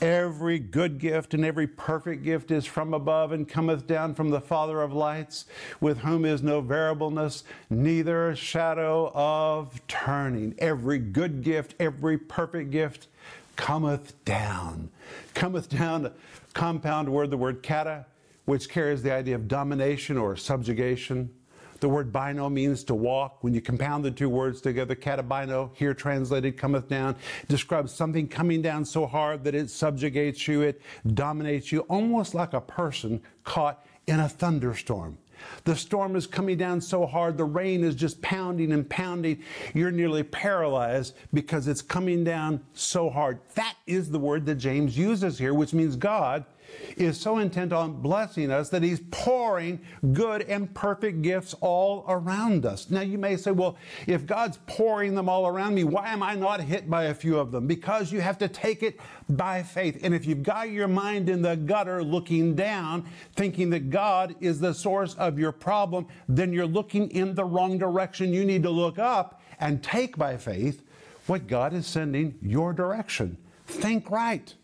Every 0.00 0.58
good 0.58 0.98
gift 0.98 1.34
and 1.34 1.44
every 1.44 1.66
perfect 1.66 2.24
gift 2.24 2.50
is 2.50 2.66
from 2.66 2.92
above 2.92 3.30
and 3.30 3.48
cometh 3.48 3.86
down 3.86 4.14
from 4.14 4.30
the 4.30 4.40
Father 4.40 4.82
of 4.82 4.92
lights 4.92 5.44
with 5.80 5.98
whom 5.98 6.24
is 6.24 6.42
no 6.42 6.60
variableness 6.60 7.44
neither 7.70 8.34
shadow 8.34 9.12
of 9.14 9.80
turning 9.86 10.54
every 10.58 10.98
good 10.98 11.42
gift 11.42 11.74
every 11.78 12.18
perfect 12.18 12.70
gift 12.70 13.06
cometh 13.58 14.24
down. 14.24 14.88
Cometh 15.34 15.68
down, 15.68 16.06
a 16.06 16.12
compound 16.54 17.08
word, 17.08 17.30
the 17.30 17.36
word 17.36 17.62
kata, 17.62 18.06
which 18.46 18.68
carries 18.68 19.02
the 19.02 19.12
idea 19.12 19.34
of 19.34 19.46
domination 19.48 20.16
or 20.16 20.36
subjugation. 20.36 21.28
The 21.80 21.88
word 21.88 22.12
bino 22.12 22.48
means 22.48 22.82
to 22.84 22.94
walk. 22.94 23.42
When 23.42 23.54
you 23.54 23.60
compound 23.60 24.04
the 24.04 24.10
two 24.10 24.28
words 24.28 24.60
together, 24.60 24.94
katabino, 24.94 25.70
here 25.74 25.94
translated, 25.94 26.56
cometh 26.56 26.88
down, 26.88 27.16
describes 27.48 27.92
something 27.92 28.26
coming 28.26 28.62
down 28.62 28.84
so 28.84 29.06
hard 29.06 29.44
that 29.44 29.54
it 29.54 29.70
subjugates 29.70 30.48
you, 30.48 30.62
it 30.62 30.80
dominates 31.14 31.70
you, 31.70 31.80
almost 31.82 32.34
like 32.34 32.52
a 32.52 32.60
person 32.60 33.22
caught 33.44 33.84
in 34.06 34.20
a 34.20 34.28
thunderstorm. 34.28 35.18
The 35.64 35.76
storm 35.76 36.16
is 36.16 36.26
coming 36.26 36.56
down 36.56 36.80
so 36.80 37.06
hard, 37.06 37.36
the 37.36 37.44
rain 37.44 37.84
is 37.84 37.94
just 37.94 38.20
pounding 38.22 38.72
and 38.72 38.88
pounding. 38.88 39.42
You're 39.72 39.92
nearly 39.92 40.24
paralyzed 40.24 41.14
because 41.32 41.68
it's 41.68 41.82
coming 41.82 42.24
down 42.24 42.60
so 42.74 43.08
hard. 43.08 43.38
That 43.54 43.76
is 43.86 44.10
the 44.10 44.18
word 44.18 44.46
that 44.46 44.56
James 44.56 44.98
uses 44.98 45.38
here, 45.38 45.54
which 45.54 45.72
means 45.72 45.94
God 45.94 46.44
is 46.96 47.18
so 47.18 47.38
intent 47.38 47.72
on 47.72 48.00
blessing 48.00 48.50
us 48.50 48.68
that 48.70 48.82
he's 48.82 49.00
pouring 49.10 49.80
good 50.12 50.42
and 50.42 50.72
perfect 50.74 51.22
gifts 51.22 51.54
all 51.60 52.04
around 52.08 52.66
us. 52.66 52.90
Now, 52.90 53.00
you 53.00 53.18
may 53.18 53.36
say, 53.36 53.50
well, 53.50 53.76
if 54.06 54.26
God's 54.26 54.58
pouring 54.66 55.14
them 55.14 55.28
all 55.28 55.46
around 55.46 55.74
me, 55.74 55.84
why 55.84 56.08
am 56.08 56.22
I 56.22 56.34
not 56.34 56.60
hit 56.60 56.88
by 56.90 57.04
a 57.04 57.14
few 57.14 57.38
of 57.38 57.52
them? 57.52 57.66
Because 57.66 58.12
you 58.12 58.20
have 58.20 58.38
to 58.38 58.48
take 58.48 58.82
it 58.82 58.98
by 59.28 59.62
faith. 59.62 60.00
And 60.02 60.14
if 60.14 60.26
you've 60.26 60.42
got 60.42 60.70
your 60.70 60.88
mind 60.88 61.28
in 61.28 61.42
the 61.42 61.56
gutter 61.56 62.02
looking 62.02 62.54
down, 62.54 63.04
thinking 63.36 63.70
that 63.70 63.90
God 63.90 64.34
is 64.40 64.60
the 64.60 64.72
source 64.72 65.14
of 65.14 65.38
your 65.38 65.52
problem, 65.52 66.06
then 66.28 66.52
you're 66.52 66.66
looking 66.66 67.10
in 67.10 67.34
the 67.34 67.44
wrong 67.44 67.78
direction. 67.78 68.32
You 68.32 68.44
need 68.44 68.62
to 68.62 68.70
look 68.70 68.98
up 68.98 69.42
and 69.60 69.82
take 69.82 70.16
by 70.16 70.36
faith 70.36 70.82
what 71.26 71.46
God 71.46 71.74
is 71.74 71.86
sending 71.86 72.38
your 72.40 72.72
direction. 72.72 73.36
Think 73.66 74.10
right. 74.10 74.54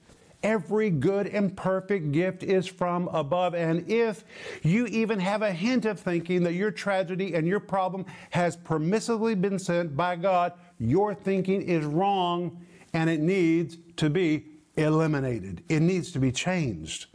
Every 0.45 0.91
good 0.91 1.27
and 1.27 1.57
perfect 1.57 2.13
gift 2.13 2.43
is 2.43 2.67
from 2.67 3.09
above. 3.09 3.55
And 3.55 3.91
if 3.91 4.25
you 4.63 4.85
even 4.87 5.19
have 5.19 5.41
a 5.41 5.51
hint 5.51 5.87
of 5.87 5.99
thinking 5.99 6.43
that 6.43 6.53
your 6.53 6.71
tragedy 6.71 7.35
and 7.35 7.47
your 7.47 7.61
problem 7.61 8.05
has 8.29 8.55
permissively 8.55 9.41
been 9.41 9.59
sent 9.59 9.97
by 9.97 10.17
God, 10.17 10.53
your 10.79 11.15
thinking 11.15 11.63
is 11.63 11.87
wrong 11.87 12.63
and 12.93 13.09
it 13.09 13.21
needs 13.21 13.79
to 13.97 14.11
be 14.11 14.45
eliminated. 14.77 15.63
It 15.71 15.81
needs 15.81 16.13
to 16.13 16.19
be 16.19 16.31
changed. 16.31 17.07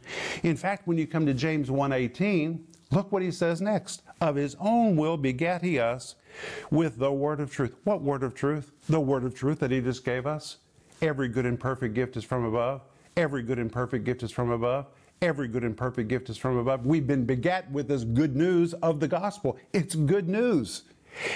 In 0.42 0.58
fact, 0.58 0.88
when 0.88 0.98
you 0.98 1.06
come 1.06 1.28
to 1.28 1.34
James 1.36 1.70
1:18, 1.70 2.66
look 2.92 3.12
what 3.12 3.22
he 3.22 3.30
says 3.30 3.62
next. 3.62 4.02
Of 4.22 4.38
his 4.38 4.56
own 4.60 4.96
will 4.96 5.18
begat 5.18 5.62
he 5.62 5.78
us 5.78 6.16
with 6.72 6.98
the 6.98 7.12
word 7.12 7.40
of 7.40 7.52
truth. 7.52 7.76
What 7.84 8.02
word 8.02 8.24
of 8.24 8.34
truth? 8.34 8.72
The 8.90 9.00
word 9.00 9.24
of 9.24 9.36
truth 9.36 9.60
that 9.60 9.70
he 9.70 9.82
just 9.82 10.04
gave 10.04 10.26
us. 10.26 10.58
Every 11.00 11.28
good 11.28 11.46
and 11.46 11.60
perfect 11.60 11.94
gift 11.94 12.18
is 12.18 12.24
from 12.24 12.44
above. 12.44 12.82
Every 13.20 13.44
good 13.44 13.60
and 13.60 13.70
perfect 13.70 14.06
gift 14.06 14.24
is 14.24 14.32
from 14.32 14.50
above. 14.50 14.86
Every 15.22 15.50
good 15.50 15.66
and 15.66 15.76
perfect 15.76 16.08
gift 16.08 16.30
is 16.30 16.38
from 16.38 16.56
above. 16.56 16.86
We've 16.86 17.06
been 17.06 17.26
begat 17.26 17.70
with 17.70 17.90
this 17.90 18.06
good 18.06 18.34
news 18.34 18.74
of 18.76 19.02
the 19.02 19.10
gospel. 19.10 19.58
It's 19.74 19.94
good 19.94 20.30
news. 20.30 20.84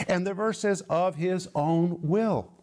And 0.07 0.25
the 0.25 0.33
verse 0.33 0.59
says, 0.59 0.79
of 0.89 1.15
his 1.15 1.49
own 1.55 1.99
will. 2.01 2.53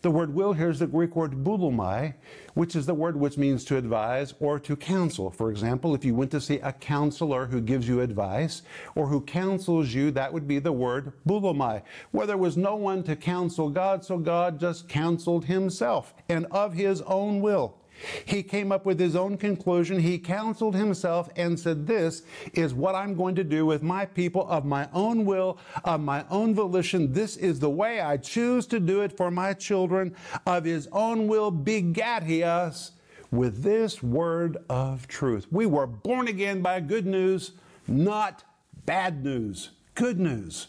The 0.00 0.10
word 0.10 0.32
will 0.32 0.54
here 0.54 0.70
is 0.70 0.78
the 0.78 0.86
Greek 0.86 1.14
word 1.14 1.44
boulomai, 1.44 2.14
which 2.54 2.74
is 2.74 2.86
the 2.86 2.94
word 2.94 3.16
which 3.16 3.36
means 3.36 3.66
to 3.66 3.76
advise 3.76 4.32
or 4.40 4.58
to 4.60 4.76
counsel. 4.76 5.30
For 5.30 5.50
example, 5.50 5.94
if 5.94 6.02
you 6.02 6.14
went 6.14 6.30
to 6.30 6.40
see 6.40 6.58
a 6.60 6.72
counselor 6.72 7.44
who 7.44 7.60
gives 7.60 7.86
you 7.86 8.00
advice 8.00 8.62
or 8.94 9.08
who 9.08 9.20
counsels 9.20 9.92
you, 9.92 10.10
that 10.12 10.32
would 10.32 10.48
be 10.48 10.58
the 10.58 10.72
word 10.72 11.12
boulomai. 11.28 11.82
Where 12.12 12.26
there 12.26 12.38
was 12.38 12.56
no 12.56 12.76
one 12.76 13.02
to 13.02 13.14
counsel 13.14 13.68
God, 13.68 14.06
so 14.06 14.16
God 14.16 14.58
just 14.58 14.88
counseled 14.88 15.44
himself 15.44 16.14
and 16.30 16.46
of 16.46 16.72
his 16.72 17.02
own 17.02 17.42
will. 17.42 17.76
He 18.24 18.42
came 18.42 18.72
up 18.72 18.86
with 18.86 18.98
his 18.98 19.16
own 19.16 19.36
conclusion. 19.36 19.98
He 19.98 20.18
counseled 20.18 20.74
himself 20.74 21.28
and 21.36 21.58
said, 21.58 21.86
This 21.86 22.22
is 22.52 22.74
what 22.74 22.94
I'm 22.94 23.14
going 23.14 23.34
to 23.36 23.44
do 23.44 23.66
with 23.66 23.82
my 23.82 24.06
people 24.06 24.48
of 24.48 24.64
my 24.64 24.88
own 24.92 25.24
will, 25.24 25.58
of 25.84 26.00
my 26.00 26.24
own 26.30 26.54
volition. 26.54 27.12
This 27.12 27.36
is 27.36 27.60
the 27.60 27.70
way 27.70 28.00
I 28.00 28.16
choose 28.16 28.66
to 28.68 28.80
do 28.80 29.02
it 29.02 29.16
for 29.16 29.30
my 29.30 29.52
children. 29.52 30.14
Of 30.46 30.64
his 30.64 30.88
own 30.92 31.28
will 31.28 31.50
begat 31.50 32.22
he 32.22 32.42
us 32.42 32.92
with 33.30 33.62
this 33.62 34.02
word 34.02 34.56
of 34.68 35.06
truth. 35.06 35.46
We 35.50 35.66
were 35.66 35.86
born 35.86 36.28
again 36.28 36.62
by 36.62 36.80
good 36.80 37.06
news, 37.06 37.52
not 37.86 38.44
bad 38.86 39.24
news. 39.24 39.70
Good 39.94 40.18
news. 40.18 40.68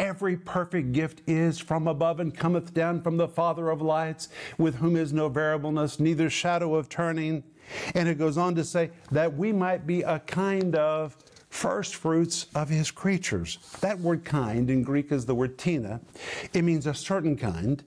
Every 0.00 0.34
perfect 0.34 0.92
gift 0.92 1.20
is 1.26 1.58
from 1.58 1.86
above 1.86 2.20
and 2.20 2.34
cometh 2.34 2.72
down 2.72 3.02
from 3.02 3.18
the 3.18 3.28
Father 3.28 3.68
of 3.68 3.82
lights, 3.82 4.30
with 4.56 4.76
whom 4.76 4.96
is 4.96 5.12
no 5.12 5.28
variableness, 5.28 6.00
neither 6.00 6.30
shadow 6.30 6.74
of 6.74 6.88
turning. 6.88 7.44
And 7.94 8.08
it 8.08 8.16
goes 8.16 8.38
on 8.38 8.54
to 8.54 8.64
say 8.64 8.92
that 9.10 9.36
we 9.36 9.52
might 9.52 9.86
be 9.86 10.00
a 10.00 10.18
kind 10.20 10.74
of 10.74 11.18
first 11.50 11.96
fruits 11.96 12.46
of 12.54 12.70
his 12.70 12.90
creatures. 12.90 13.58
That 13.82 14.00
word 14.00 14.24
kind 14.24 14.70
in 14.70 14.84
Greek 14.84 15.12
is 15.12 15.26
the 15.26 15.34
word 15.34 15.58
tina. 15.58 16.00
It 16.54 16.62
means 16.62 16.86
a 16.86 16.94
certain 16.94 17.36
kind, 17.36 17.84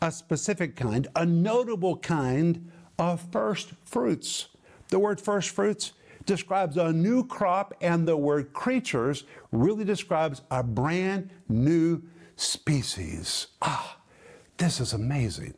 a 0.00 0.12
specific 0.12 0.76
kind, 0.76 1.08
a 1.16 1.26
notable 1.26 1.96
kind 1.96 2.70
of 2.96 3.20
first 3.32 3.72
fruits. 3.84 4.46
The 4.90 5.00
word 5.00 5.20
first 5.20 5.50
fruits 5.50 5.94
describes 6.26 6.76
a 6.76 6.92
new 6.92 7.24
crop, 7.24 7.74
and 7.80 8.06
the 8.06 8.16
word 8.16 8.52
creatures 8.52 9.24
really 9.52 9.84
describes 9.84 10.42
a 10.50 10.62
brand 10.62 11.30
new 11.48 12.02
species. 12.36 13.46
Ah, 13.62 13.96
this 14.58 14.80
is 14.80 14.92
amazing. 14.92 15.54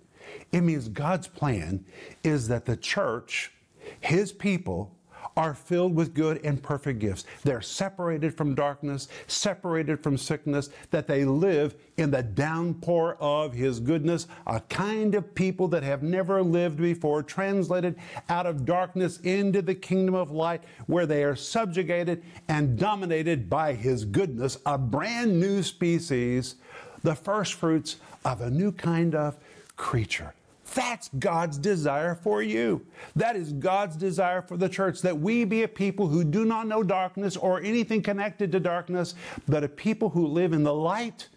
It 0.52 0.60
means 0.60 0.88
God's 0.88 1.26
plan 1.28 1.84
is 2.22 2.48
that 2.48 2.66
the 2.66 2.76
church, 2.76 3.52
His 4.00 4.32
people, 4.32 4.94
are 5.38 5.54
filled 5.54 5.95
with 5.95 6.14
good 6.14 6.45
and 6.45 6.61
perfect 6.61 6.99
gifts. 6.99 7.25
They're 7.45 7.62
separated 7.62 8.37
from 8.37 8.57
darkness, 8.57 9.07
separated 9.28 10.02
from 10.02 10.18
sickness, 10.18 10.68
that 10.90 11.07
they 11.07 11.25
live 11.25 11.76
in 11.97 12.11
the 12.11 12.25
downpour 12.25 13.16
of 13.21 13.54
His 13.54 13.78
goodness, 13.78 14.26
a 14.49 14.61
kind 14.62 15.14
of 15.14 15.37
people 15.37 15.68
that 15.68 15.85
have 15.85 16.02
never 16.02 16.42
lived 16.42 16.78
before, 16.78 17.23
translated 17.23 17.95
out 18.28 18.47
of 18.47 18.64
darkness 18.64 19.21
into 19.21 19.62
the 19.62 19.76
kingdom 19.76 20.16
of 20.16 20.33
light, 20.33 20.64
where 20.87 21.07
they 21.07 21.23
are 21.23 21.37
subjugated 21.37 22.25
and 22.49 22.76
dominated 22.76 23.49
by 23.49 23.75
His 23.75 24.04
goodness, 24.04 24.59
a 24.66 24.76
brand 24.76 25.38
new 25.38 25.62
species, 25.62 26.57
the 27.04 27.14
first 27.14 27.54
fruits 27.54 27.97
of 28.25 28.40
a 28.40 28.50
new 28.50 28.73
kind 28.73 29.14
of 29.14 29.37
creature. 29.76 30.35
That's 30.75 31.08
God's 31.18 31.58
desire 31.58 32.14
for 32.14 32.42
you. 32.42 32.87
That 33.16 33.37
is 33.37 33.52
God's 33.52 33.96
desire 33.96 34.42
for 34.42 34.56
the 34.56 34.68
church 34.68 35.00
that 35.02 35.18
we 35.18 35.44
be 35.44 35.62
a 35.62 35.68
people 35.68 36.08
who 36.08 36.25
do 36.25 36.44
not 36.44 36.66
know 36.66 36.82
darkness 36.82 37.37
or 37.37 37.60
anything 37.60 38.02
connected 38.02 38.52
to 38.52 38.60
darkness, 38.60 39.14
but 39.46 39.64
a 39.64 39.68
people 39.68 40.10
who 40.10 40.26
live 40.26 40.52
in 40.52 40.62
the 40.62 40.75
light 40.75 41.28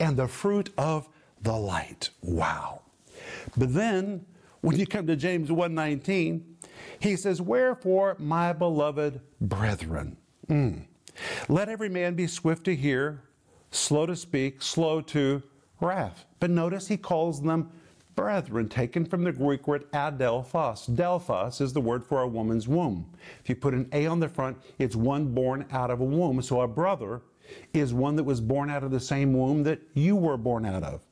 and 0.00 0.16
the 0.16 0.28
fruit 0.28 0.72
of 0.76 1.08
the 1.42 1.56
light. 1.56 2.10
Wow. 2.22 2.82
But 3.56 3.74
then 3.74 4.24
when 4.60 4.78
you 4.78 4.86
come 4.86 5.06
to 5.06 5.16
James 5.16 5.50
1:19, 5.50 6.56
he 6.98 7.16
says, 7.16 7.40
"Wherefore, 7.40 8.16
my 8.18 8.52
beloved 8.52 9.20
brethren, 9.40 10.16
mm, 10.48 10.84
let 11.48 11.68
every 11.68 11.88
man 11.88 12.14
be 12.14 12.26
swift 12.26 12.64
to 12.64 12.76
hear, 12.76 13.22
slow 13.70 14.06
to 14.06 14.16
speak, 14.16 14.62
slow 14.62 15.00
to 15.02 15.42
wrath." 15.80 16.24
But 16.40 16.50
notice 16.50 16.88
he 16.88 16.96
calls 16.96 17.42
them 17.42 17.70
brethren, 18.14 18.68
taken 18.68 19.04
from 19.04 19.24
the 19.24 19.32
Greek 19.32 19.66
word 19.66 19.90
adelphos. 19.92 20.94
Delphos 20.94 21.60
is 21.60 21.72
the 21.72 21.80
word 21.80 22.04
for 22.04 22.22
a 22.22 22.28
woman's 22.28 22.68
womb. 22.68 23.06
If 23.42 23.48
you 23.48 23.56
put 23.56 23.74
an 23.74 23.88
A 23.92 24.06
on 24.06 24.20
the 24.20 24.28
front, 24.28 24.58
it's 24.78 24.96
one 24.96 25.32
born 25.32 25.66
out 25.70 25.90
of 25.90 26.00
a 26.00 26.04
womb. 26.04 26.42
So 26.42 26.60
a 26.60 26.68
brother 26.68 27.22
is 27.72 27.92
one 27.92 28.16
that 28.16 28.24
was 28.24 28.40
born 28.40 28.70
out 28.70 28.84
of 28.84 28.90
the 28.90 29.00
same 29.00 29.32
womb 29.32 29.62
that 29.64 29.80
you 29.94 30.16
were 30.16 30.36
born 30.36 30.64
out 30.64 30.82
of. 30.82 31.02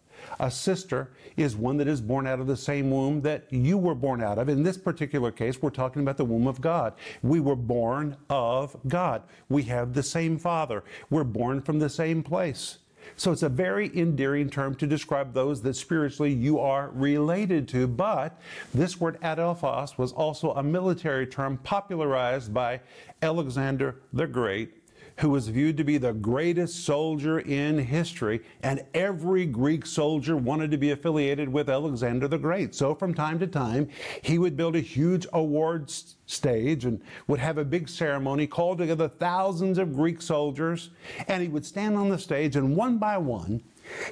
A 0.40 0.50
sister 0.50 1.12
is 1.36 1.56
one 1.56 1.76
that 1.76 1.88
is 1.88 2.00
born 2.00 2.26
out 2.26 2.40
of 2.40 2.46
the 2.46 2.56
same 2.56 2.90
womb 2.90 3.20
that 3.22 3.44
you 3.50 3.78
were 3.78 3.94
born 3.94 4.22
out 4.22 4.38
of. 4.38 4.48
In 4.48 4.62
this 4.62 4.76
particular 4.76 5.30
case, 5.30 5.62
we're 5.62 5.70
talking 5.70 6.02
about 6.02 6.16
the 6.16 6.24
womb 6.24 6.46
of 6.46 6.60
God. 6.60 6.94
We 7.22 7.40
were 7.40 7.56
born 7.56 8.16
of 8.28 8.76
God. 8.88 9.22
We 9.48 9.62
have 9.64 9.94
the 9.94 10.02
same 10.02 10.38
Father. 10.38 10.82
We're 11.10 11.24
born 11.24 11.60
from 11.60 11.78
the 11.78 11.88
same 11.88 12.22
place. 12.22 12.78
So 13.16 13.32
it's 13.32 13.42
a 13.42 13.48
very 13.48 13.96
endearing 13.96 14.50
term 14.50 14.74
to 14.76 14.86
describe 14.86 15.34
those 15.34 15.62
that 15.62 15.74
spiritually 15.74 16.32
you 16.32 16.58
are 16.58 16.90
related 16.90 17.68
to. 17.68 17.86
But 17.86 18.40
this 18.74 19.00
word 19.00 19.20
adelphos 19.20 19.98
was 19.98 20.12
also 20.12 20.52
a 20.52 20.62
military 20.62 21.26
term 21.26 21.58
popularized 21.58 22.52
by 22.54 22.80
Alexander 23.22 23.96
the 24.12 24.26
Great 24.26 24.77
who 25.18 25.30
was 25.30 25.48
viewed 25.48 25.76
to 25.76 25.84
be 25.84 25.98
the 25.98 26.12
greatest 26.12 26.84
soldier 26.84 27.40
in 27.40 27.78
history, 27.78 28.40
and 28.62 28.84
every 28.94 29.46
Greek 29.46 29.84
soldier 29.84 30.36
wanted 30.36 30.70
to 30.70 30.78
be 30.78 30.92
affiliated 30.92 31.48
with 31.48 31.68
Alexander 31.68 32.28
the 32.28 32.38
Great. 32.38 32.74
So 32.74 32.94
from 32.94 33.14
time 33.14 33.38
to 33.40 33.46
time, 33.46 33.88
he 34.22 34.38
would 34.38 34.56
build 34.56 34.76
a 34.76 34.80
huge 34.80 35.26
awards 35.32 36.16
stage 36.26 36.84
and 36.84 37.00
would 37.26 37.40
have 37.40 37.58
a 37.58 37.64
big 37.64 37.88
ceremony, 37.88 38.46
call 38.46 38.76
together 38.76 39.08
thousands 39.08 39.78
of 39.78 39.94
Greek 39.94 40.22
soldiers, 40.22 40.90
and 41.26 41.42
he 41.42 41.48
would 41.48 41.66
stand 41.66 41.96
on 41.96 42.08
the 42.08 42.18
stage, 42.18 42.54
and 42.54 42.76
one 42.76 42.98
by 42.98 43.18
one, 43.18 43.62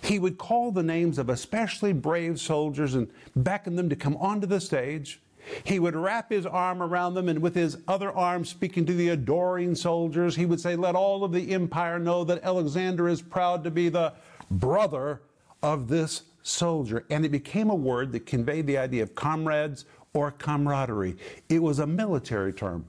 he 0.02 0.18
would 0.18 0.38
call 0.38 0.72
the 0.72 0.82
names 0.82 1.18
of 1.18 1.28
especially 1.28 1.92
brave 1.92 2.40
soldiers 2.40 2.94
and 2.94 3.10
beckon 3.36 3.76
them 3.76 3.88
to 3.88 3.96
come 3.96 4.16
onto 4.16 4.46
the 4.46 4.60
stage. 4.60 5.20
He 5.64 5.78
would 5.78 5.96
wrap 5.96 6.30
his 6.30 6.46
arm 6.46 6.82
around 6.82 7.14
them 7.14 7.28
and 7.28 7.40
with 7.40 7.54
his 7.54 7.78
other 7.86 8.10
arm 8.12 8.44
speaking 8.44 8.86
to 8.86 8.92
the 8.92 9.10
adoring 9.10 9.74
soldiers, 9.74 10.36
he 10.36 10.46
would 10.46 10.60
say, 10.60 10.76
Let 10.76 10.94
all 10.94 11.24
of 11.24 11.32
the 11.32 11.52
empire 11.52 11.98
know 11.98 12.24
that 12.24 12.42
Alexander 12.42 13.08
is 13.08 13.22
proud 13.22 13.64
to 13.64 13.70
be 13.70 13.88
the 13.88 14.12
brother 14.50 15.22
of 15.62 15.88
this 15.88 16.22
soldier. 16.42 17.04
And 17.10 17.24
it 17.24 17.30
became 17.30 17.70
a 17.70 17.74
word 17.74 18.12
that 18.12 18.26
conveyed 18.26 18.66
the 18.66 18.78
idea 18.78 19.02
of 19.02 19.14
comrades 19.14 19.84
or 20.12 20.30
camaraderie. 20.30 21.16
It 21.48 21.62
was 21.62 21.78
a 21.78 21.86
military 21.86 22.52
term. 22.52 22.86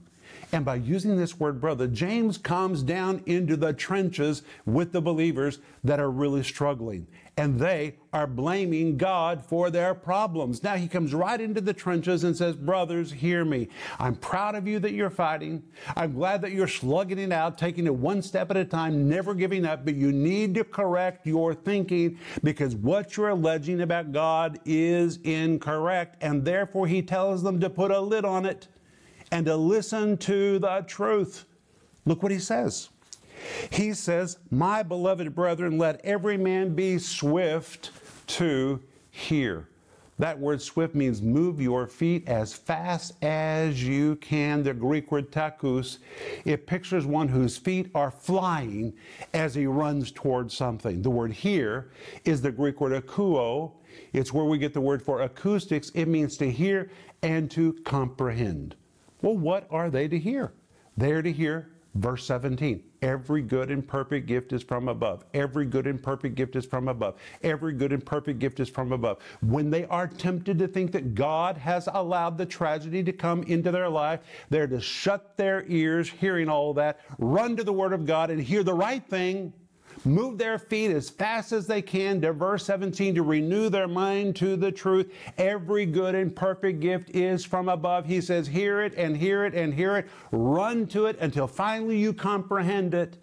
And 0.50 0.64
by 0.64 0.76
using 0.76 1.16
this 1.16 1.38
word 1.38 1.60
brother, 1.60 1.86
James 1.86 2.38
comes 2.38 2.82
down 2.82 3.22
into 3.26 3.56
the 3.56 3.74
trenches 3.74 4.42
with 4.64 4.92
the 4.92 5.02
believers 5.02 5.58
that 5.84 6.00
are 6.00 6.10
really 6.10 6.42
struggling. 6.42 7.06
And 7.36 7.60
they 7.60 7.96
are 8.12 8.26
blaming 8.26 8.96
God 8.96 9.44
for 9.44 9.70
their 9.70 9.94
problems. 9.94 10.62
Now 10.62 10.74
he 10.74 10.88
comes 10.88 11.14
right 11.14 11.40
into 11.40 11.60
the 11.60 11.72
trenches 11.72 12.24
and 12.24 12.36
says, 12.36 12.56
Brothers, 12.56 13.12
hear 13.12 13.44
me. 13.44 13.68
I'm 14.00 14.16
proud 14.16 14.56
of 14.56 14.66
you 14.66 14.80
that 14.80 14.92
you're 14.92 15.10
fighting. 15.10 15.62
I'm 15.94 16.14
glad 16.14 16.42
that 16.42 16.52
you're 16.52 16.66
slugging 16.66 17.18
it 17.18 17.30
out, 17.30 17.56
taking 17.56 17.86
it 17.86 17.94
one 17.94 18.22
step 18.22 18.50
at 18.50 18.56
a 18.56 18.64
time, 18.64 19.08
never 19.08 19.34
giving 19.34 19.66
up. 19.66 19.84
But 19.84 19.94
you 19.94 20.10
need 20.10 20.54
to 20.54 20.64
correct 20.64 21.26
your 21.26 21.54
thinking 21.54 22.18
because 22.42 22.74
what 22.74 23.16
you're 23.16 23.28
alleging 23.28 23.82
about 23.82 24.10
God 24.12 24.58
is 24.64 25.18
incorrect. 25.18 26.16
And 26.22 26.44
therefore, 26.44 26.88
he 26.88 27.02
tells 27.02 27.42
them 27.42 27.60
to 27.60 27.70
put 27.70 27.92
a 27.92 28.00
lid 28.00 28.24
on 28.24 28.46
it 28.46 28.66
and 29.30 29.46
to 29.46 29.56
listen 29.56 30.16
to 30.18 30.58
the 30.58 30.84
truth. 30.86 31.44
Look 32.04 32.22
what 32.22 32.32
he 32.32 32.38
says. 32.38 32.88
He 33.70 33.94
says, 33.94 34.38
My 34.50 34.82
beloved 34.82 35.34
brethren, 35.34 35.78
let 35.78 36.04
every 36.04 36.36
man 36.36 36.74
be 36.74 36.98
swift 36.98 37.90
to 38.28 38.80
hear. 39.10 39.68
That 40.18 40.38
word 40.38 40.60
swift 40.60 40.96
means 40.96 41.22
move 41.22 41.60
your 41.60 41.86
feet 41.86 42.28
as 42.28 42.52
fast 42.52 43.12
as 43.22 43.84
you 43.84 44.16
can. 44.16 44.64
The 44.64 44.74
Greek 44.74 45.12
word 45.12 45.30
takus, 45.30 45.98
it 46.44 46.66
pictures 46.66 47.06
one 47.06 47.28
whose 47.28 47.56
feet 47.56 47.90
are 47.94 48.10
flying 48.10 48.94
as 49.32 49.54
he 49.54 49.66
runs 49.66 50.10
towards 50.10 50.56
something. 50.56 51.02
The 51.02 51.10
word 51.10 51.32
hear 51.32 51.92
is 52.24 52.42
the 52.42 52.50
Greek 52.50 52.80
word 52.80 53.00
akuo. 53.00 53.72
It's 54.12 54.32
where 54.32 54.44
we 54.44 54.58
get 54.58 54.74
the 54.74 54.80
word 54.80 55.02
for 55.02 55.22
acoustics. 55.22 55.90
It 55.90 56.06
means 56.06 56.36
to 56.38 56.50
hear 56.50 56.90
and 57.22 57.48
to 57.52 57.74
comprehend. 57.84 58.74
Well, 59.22 59.36
what 59.36 59.66
are 59.70 59.90
they 59.90 60.08
to 60.08 60.18
hear? 60.18 60.52
They're 60.96 61.22
to 61.22 61.32
hear 61.32 61.70
verse 61.94 62.24
17. 62.26 62.82
Every 63.02 63.42
good 63.42 63.70
and 63.70 63.86
perfect 63.86 64.26
gift 64.26 64.52
is 64.52 64.62
from 64.62 64.88
above. 64.88 65.24
Every 65.34 65.64
good 65.64 65.86
and 65.86 66.02
perfect 66.02 66.34
gift 66.34 66.56
is 66.56 66.66
from 66.66 66.88
above. 66.88 67.16
Every 67.42 67.72
good 67.72 67.92
and 67.92 68.04
perfect 68.04 68.38
gift 68.38 68.60
is 68.60 68.68
from 68.68 68.92
above. 68.92 69.18
When 69.40 69.70
they 69.70 69.84
are 69.86 70.06
tempted 70.06 70.58
to 70.58 70.68
think 70.68 70.92
that 70.92 71.14
God 71.14 71.56
has 71.56 71.88
allowed 71.92 72.38
the 72.38 72.46
tragedy 72.46 73.02
to 73.04 73.12
come 73.12 73.42
into 73.44 73.70
their 73.70 73.88
life, 73.88 74.20
they're 74.50 74.66
to 74.66 74.80
shut 74.80 75.36
their 75.36 75.64
ears 75.68 76.08
hearing 76.08 76.48
all 76.48 76.74
that, 76.74 77.00
run 77.18 77.56
to 77.56 77.64
the 77.64 77.72
Word 77.72 77.92
of 77.92 78.06
God 78.06 78.30
and 78.30 78.40
hear 78.40 78.62
the 78.62 78.74
right 78.74 79.04
thing 79.08 79.52
move 80.04 80.38
their 80.38 80.58
feet 80.58 80.90
as 80.90 81.10
fast 81.10 81.52
as 81.52 81.66
they 81.66 81.82
can 81.82 82.20
to 82.20 82.32
verse 82.32 82.64
17 82.64 83.14
to 83.16 83.22
renew 83.22 83.68
their 83.68 83.88
mind 83.88 84.36
to 84.36 84.56
the 84.56 84.72
truth. 84.72 85.12
Every 85.36 85.86
good 85.86 86.14
and 86.14 86.34
perfect 86.34 86.80
gift 86.80 87.10
is 87.10 87.44
from 87.44 87.68
above. 87.68 88.06
He 88.06 88.20
says, 88.20 88.46
Hear 88.46 88.82
it 88.82 88.94
and 88.96 89.16
hear 89.16 89.44
it 89.44 89.54
and 89.54 89.72
hear 89.72 89.96
it. 89.96 90.08
Run 90.30 90.86
to 90.88 91.06
it 91.06 91.18
until 91.20 91.46
finally 91.46 91.98
you 91.98 92.12
comprehend 92.12 92.94
it. 92.94 93.16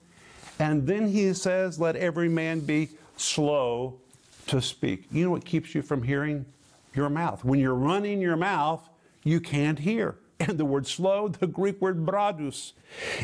And 0.59 0.87
then 0.87 1.07
he 1.07 1.33
says, 1.33 1.79
Let 1.79 1.95
every 1.95 2.29
man 2.29 2.61
be 2.61 2.89
slow 3.17 3.99
to 4.47 4.61
speak. 4.61 5.05
You 5.11 5.25
know 5.25 5.31
what 5.31 5.45
keeps 5.45 5.75
you 5.75 5.81
from 5.81 6.03
hearing? 6.03 6.45
Your 6.93 7.09
mouth. 7.09 7.43
When 7.43 7.59
you're 7.59 7.75
running 7.75 8.21
your 8.21 8.37
mouth, 8.37 8.87
you 9.23 9.39
can't 9.41 9.79
hear. 9.79 10.15
And 10.37 10.57
the 10.57 10.65
word 10.65 10.85
slow, 10.85 11.29
the 11.29 11.47
Greek 11.47 11.81
word 11.81 12.05
bradus, 12.05 12.73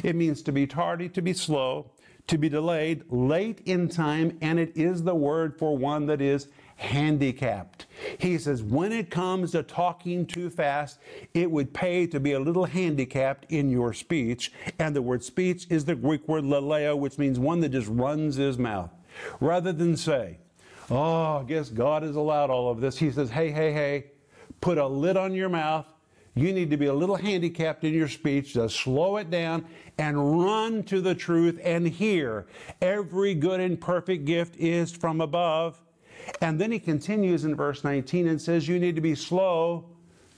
it 0.01 0.15
means 0.15 0.41
to 0.43 0.51
be 0.53 0.65
tardy, 0.65 1.09
to 1.09 1.21
be 1.21 1.33
slow, 1.33 1.91
to 2.27 2.37
be 2.37 2.49
delayed 2.49 3.03
late 3.09 3.61
in 3.65 3.89
time, 3.89 4.37
and 4.41 4.59
it 4.59 4.71
is 4.75 5.03
the 5.03 5.15
word 5.15 5.57
for 5.57 5.77
one 5.77 6.05
that 6.07 6.21
is 6.21 6.47
handicapped. 6.77 7.85
He 8.17 8.37
says, 8.39 8.63
when 8.63 8.91
it 8.91 9.11
comes 9.11 9.51
to 9.51 9.61
talking 9.61 10.25
too 10.25 10.49
fast, 10.49 10.99
it 11.33 11.51
would 11.51 11.73
pay 11.73 12.07
to 12.07 12.19
be 12.19 12.31
a 12.31 12.39
little 12.39 12.65
handicapped 12.65 13.45
in 13.49 13.69
your 13.69 13.93
speech. 13.93 14.51
And 14.79 14.95
the 14.95 15.01
word 15.01 15.23
speech 15.23 15.67
is 15.69 15.85
the 15.85 15.95
Greek 15.95 16.27
word 16.27 16.43
laleo, 16.43 16.97
which 16.97 17.19
means 17.19 17.37
one 17.37 17.59
that 17.59 17.69
just 17.69 17.87
runs 17.87 18.35
his 18.35 18.57
mouth. 18.57 18.89
Rather 19.39 19.71
than 19.71 19.95
say, 19.95 20.39
oh, 20.89 21.37
I 21.37 21.43
guess 21.43 21.69
God 21.69 22.01
has 22.01 22.15
allowed 22.15 22.49
all 22.49 22.71
of 22.71 22.81
this, 22.81 22.97
he 22.97 23.11
says, 23.11 23.29
hey, 23.29 23.51
hey, 23.51 23.71
hey, 23.71 24.05
put 24.59 24.77
a 24.77 24.87
lid 24.87 25.17
on 25.17 25.35
your 25.35 25.49
mouth 25.49 25.85
you 26.33 26.53
need 26.53 26.69
to 26.69 26.77
be 26.77 26.85
a 26.85 26.93
little 26.93 27.17
handicapped 27.17 27.83
in 27.83 27.93
your 27.93 28.07
speech, 28.07 28.53
to 28.53 28.69
slow 28.69 29.17
it 29.17 29.29
down 29.29 29.65
and 29.97 30.43
run 30.43 30.83
to 30.83 31.01
the 31.01 31.13
truth 31.13 31.59
and 31.63 31.87
hear. 31.87 32.47
Every 32.81 33.35
good 33.35 33.59
and 33.59 33.79
perfect 33.79 34.25
gift 34.25 34.55
is 34.57 34.91
from 34.91 35.19
above. 35.19 35.81
And 36.41 36.59
then 36.59 36.71
he 36.71 36.79
continues 36.79 37.43
in 37.43 37.55
verse 37.55 37.83
19 37.83 38.27
and 38.27 38.41
says, 38.41 38.67
You 38.67 38.79
need 38.79 38.95
to 38.95 39.01
be 39.01 39.15
slow 39.15 39.89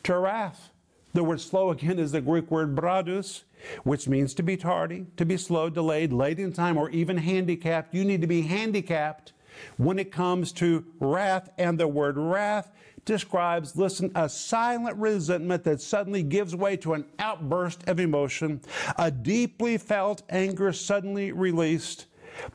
to 0.03 0.17
wrath. 0.17 0.71
The 1.13 1.23
word 1.23 1.41
slow 1.41 1.69
again 1.69 1.99
is 1.99 2.11
the 2.11 2.21
Greek 2.21 2.49
word 2.49 2.75
bradus, 2.75 3.43
which 3.83 4.07
means 4.07 4.33
to 4.33 4.43
be 4.43 4.57
tardy, 4.57 5.05
to 5.17 5.25
be 5.25 5.37
slow, 5.37 5.69
delayed, 5.69 6.11
late 6.11 6.39
in 6.39 6.53
time, 6.53 6.75
or 6.75 6.89
even 6.89 7.17
handicapped. 7.17 7.93
You 7.93 8.03
need 8.03 8.21
to 8.21 8.27
be 8.27 8.41
handicapped 8.41 9.33
when 9.77 9.99
it 9.99 10.11
comes 10.11 10.51
to 10.53 10.85
wrath. 10.99 11.51
And 11.59 11.79
the 11.79 11.87
word 11.87 12.17
wrath 12.17 12.71
describes, 13.05 13.75
listen, 13.75 14.11
a 14.15 14.29
silent 14.29 14.97
resentment 14.97 15.63
that 15.63 15.81
suddenly 15.81 16.23
gives 16.23 16.55
way 16.55 16.77
to 16.77 16.93
an 16.93 17.05
outburst 17.19 17.87
of 17.87 17.99
emotion, 17.99 18.61
a 18.97 19.11
deeply 19.11 19.77
felt 19.77 20.23
anger 20.29 20.71
suddenly 20.71 21.31
released 21.31 22.05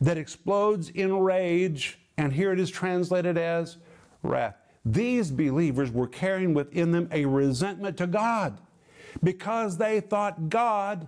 that 0.00 0.18
explodes 0.18 0.90
in 0.90 1.16
rage. 1.18 1.98
And 2.16 2.32
here 2.32 2.52
it 2.52 2.60
is 2.60 2.70
translated 2.70 3.38
as 3.38 3.76
wrath. 4.22 4.56
These 4.84 5.30
believers 5.30 5.90
were 5.90 6.08
carrying 6.08 6.54
within 6.54 6.92
them 6.92 7.08
a 7.12 7.24
resentment 7.26 7.96
to 7.98 8.06
God 8.06 8.58
because 9.22 9.76
they 9.76 10.00
thought 10.00 10.48
God 10.48 11.06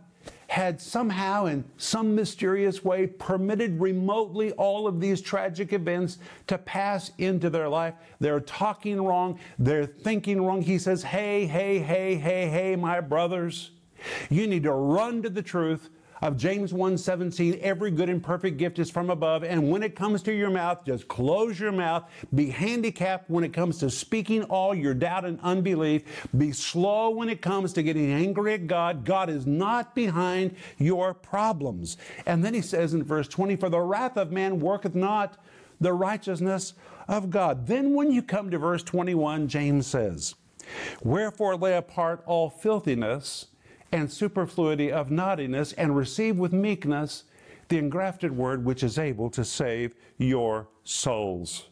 had 0.51 0.81
somehow, 0.81 1.47
in 1.47 1.65
some 1.77 2.13
mysterious 2.13 2.85
way, 2.85 3.07
permitted 3.07 3.81
remotely 3.81 4.51
all 4.55 4.89
of 4.89 5.01
these 5.01 5.21
tragic 5.21 5.73
events 5.73 6.19
to 6.49 6.59
pass 6.59 7.13
into 7.19 7.49
their 7.49 7.69
life. 7.69 7.95
They're 8.19 8.41
talking 8.41 9.01
wrong, 9.01 9.39
they're 9.61 9.87
thinking 9.87 10.43
wrong. 10.45 10.61
He 10.61 10.77
says, 10.77 11.05
Hey, 11.05 11.47
hey, 11.47 11.79
hey, 11.79 12.17
hey, 12.17 12.49
hey, 12.49 12.75
my 12.75 13.01
brothers, 13.01 13.71
you 14.29 14.49
need 14.49 14.65
to 14.65 14.73
run 14.73 15.23
to 15.23 15.31
the 15.31 15.41
truth 15.41 15.89
of 16.21 16.37
James 16.37 16.73
1:17, 16.73 17.59
every 17.61 17.91
good 17.91 18.09
and 18.09 18.23
perfect 18.23 18.59
gift 18.59 18.79
is 18.79 18.91
from 18.91 19.11
above, 19.11 19.43
and 19.43 19.71
when 19.71 19.83
it 19.83 19.97
comes 19.97 20.23
to 20.23 20.33
your 20.33 20.51
mouth, 20.51 20.85
just 20.85 21.09
close 21.09 21.59
your 21.59 21.73
mouth. 21.73 22.05
Be 22.35 22.51
handicapped 22.51 23.31
when 23.31 23.45
it 23.45 23.53
comes 23.53 23.79
to 23.79 23.91
speaking 23.91 24.43
all 24.45 24.75
your 24.75 24.95
doubt 24.95 25.25
and 25.25 25.41
unbelief. 25.43 26.29
Be 26.37 26.53
slow 26.53 27.11
when 27.11 27.29
it 27.29 27.41
comes 27.41 27.73
to 27.75 27.83
getting 27.83 28.13
angry 28.13 28.55
at 28.55 28.67
God. 28.67 29.05
God 29.05 29.31
is 29.31 29.47
not 29.47 29.95
behind 29.95 30.57
your 30.79 31.15
problems. 31.15 31.97
And 32.27 32.45
then 32.45 32.55
he 32.55 32.63
says 32.63 32.95
in 32.95 33.03
verse 33.03 33.29
20, 33.29 33.57
for 33.57 33.69
the 33.69 33.81
wrath 33.81 34.17
of 34.17 34.31
man 34.31 34.61
worketh 34.61 34.95
not 34.95 35.39
the 35.81 35.93
righteousness 35.93 36.75
of 37.09 37.31
God. 37.31 37.67
Then 37.67 37.95
when 37.95 38.13
you 38.13 38.23
come 38.23 38.51
to 38.51 38.59
verse 38.59 38.83
21, 38.83 39.49
James 39.49 39.87
says, 39.87 40.35
Wherefore 41.03 41.57
lay 41.57 41.77
apart 41.77 42.23
all 42.27 42.51
filthiness 42.51 43.47
and 43.92 44.11
superfluity 44.11 44.92
of 44.92 45.11
naughtiness, 45.11 45.72
and 45.74 45.96
receive 45.96 46.38
with 46.38 46.53
meekness 46.53 47.24
the 47.68 47.79
engrafted 47.79 48.37
word 48.37 48.64
which 48.64 48.83
is 48.83 48.98
able 48.98 49.31
to 49.31 49.44
save 49.44 49.94
your 50.18 50.68
souls. 50.85 51.68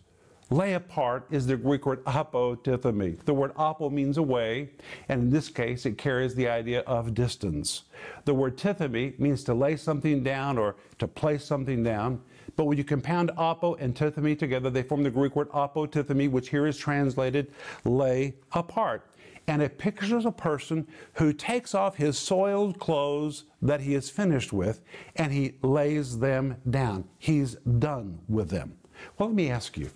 Lay 0.51 0.73
apart 0.73 1.27
is 1.31 1.47
the 1.47 1.59
Greek 1.59 1.85
word 1.85 2.03
apotithemi. 2.05 3.23
The 3.27 3.35
word 3.35 3.53
apo 3.57 3.91
means 3.91 4.17
away, 4.17 4.71
and 5.11 5.25
in 5.25 5.31
this 5.31 5.51
case, 5.51 5.85
it 5.85 5.99
carries 5.99 6.35
the 6.35 6.49
idea 6.49 6.81
of 6.81 7.13
distance. 7.13 7.83
The 8.25 8.33
word 8.33 8.57
tithemi 8.57 9.19
means 9.19 9.45
to 9.45 9.53
lay 9.53 9.77
something 9.77 10.23
down 10.23 10.57
or 10.57 10.77
to 11.01 11.07
place 11.07 11.45
something 11.45 11.83
down. 11.83 12.23
But 12.57 12.65
when 12.65 12.79
you 12.79 12.85
compound 12.85 13.31
apo 13.37 13.75
and 13.75 13.95
tithemi 13.95 14.39
together, 14.39 14.71
they 14.71 14.83
form 14.83 15.03
the 15.03 15.11
Greek 15.11 15.37
word 15.37 15.51
apotithemi, 15.51 16.31
which 16.31 16.49
here 16.49 16.67
is 16.67 16.79
translated 16.79 17.53
lay 17.85 18.35
apart 18.53 19.05
and 19.49 19.63
it 19.63 19.79
pictures 19.79 20.27
a 20.27 20.31
person 20.31 20.87
who 21.15 21.33
takes 21.33 21.75
off 21.75 21.97
his 21.97 22.19
soiled 22.19 22.79
clothes 22.79 23.45
that 23.63 23.81
he 23.81 23.95
is 23.95 24.11
finished 24.11 24.53
with 24.53 24.83
and 25.17 25.33
he 25.33 25.55
lays 25.63 26.19
them 26.19 26.57
down. 26.69 27.09
He's 27.19 27.55
done 27.55 28.21
with 28.29 28.51
them. 28.51 28.77
Well, 29.17 29.31
let 29.31 29.35
me 29.37 29.51
ask 29.51 29.77
you 29.79 29.91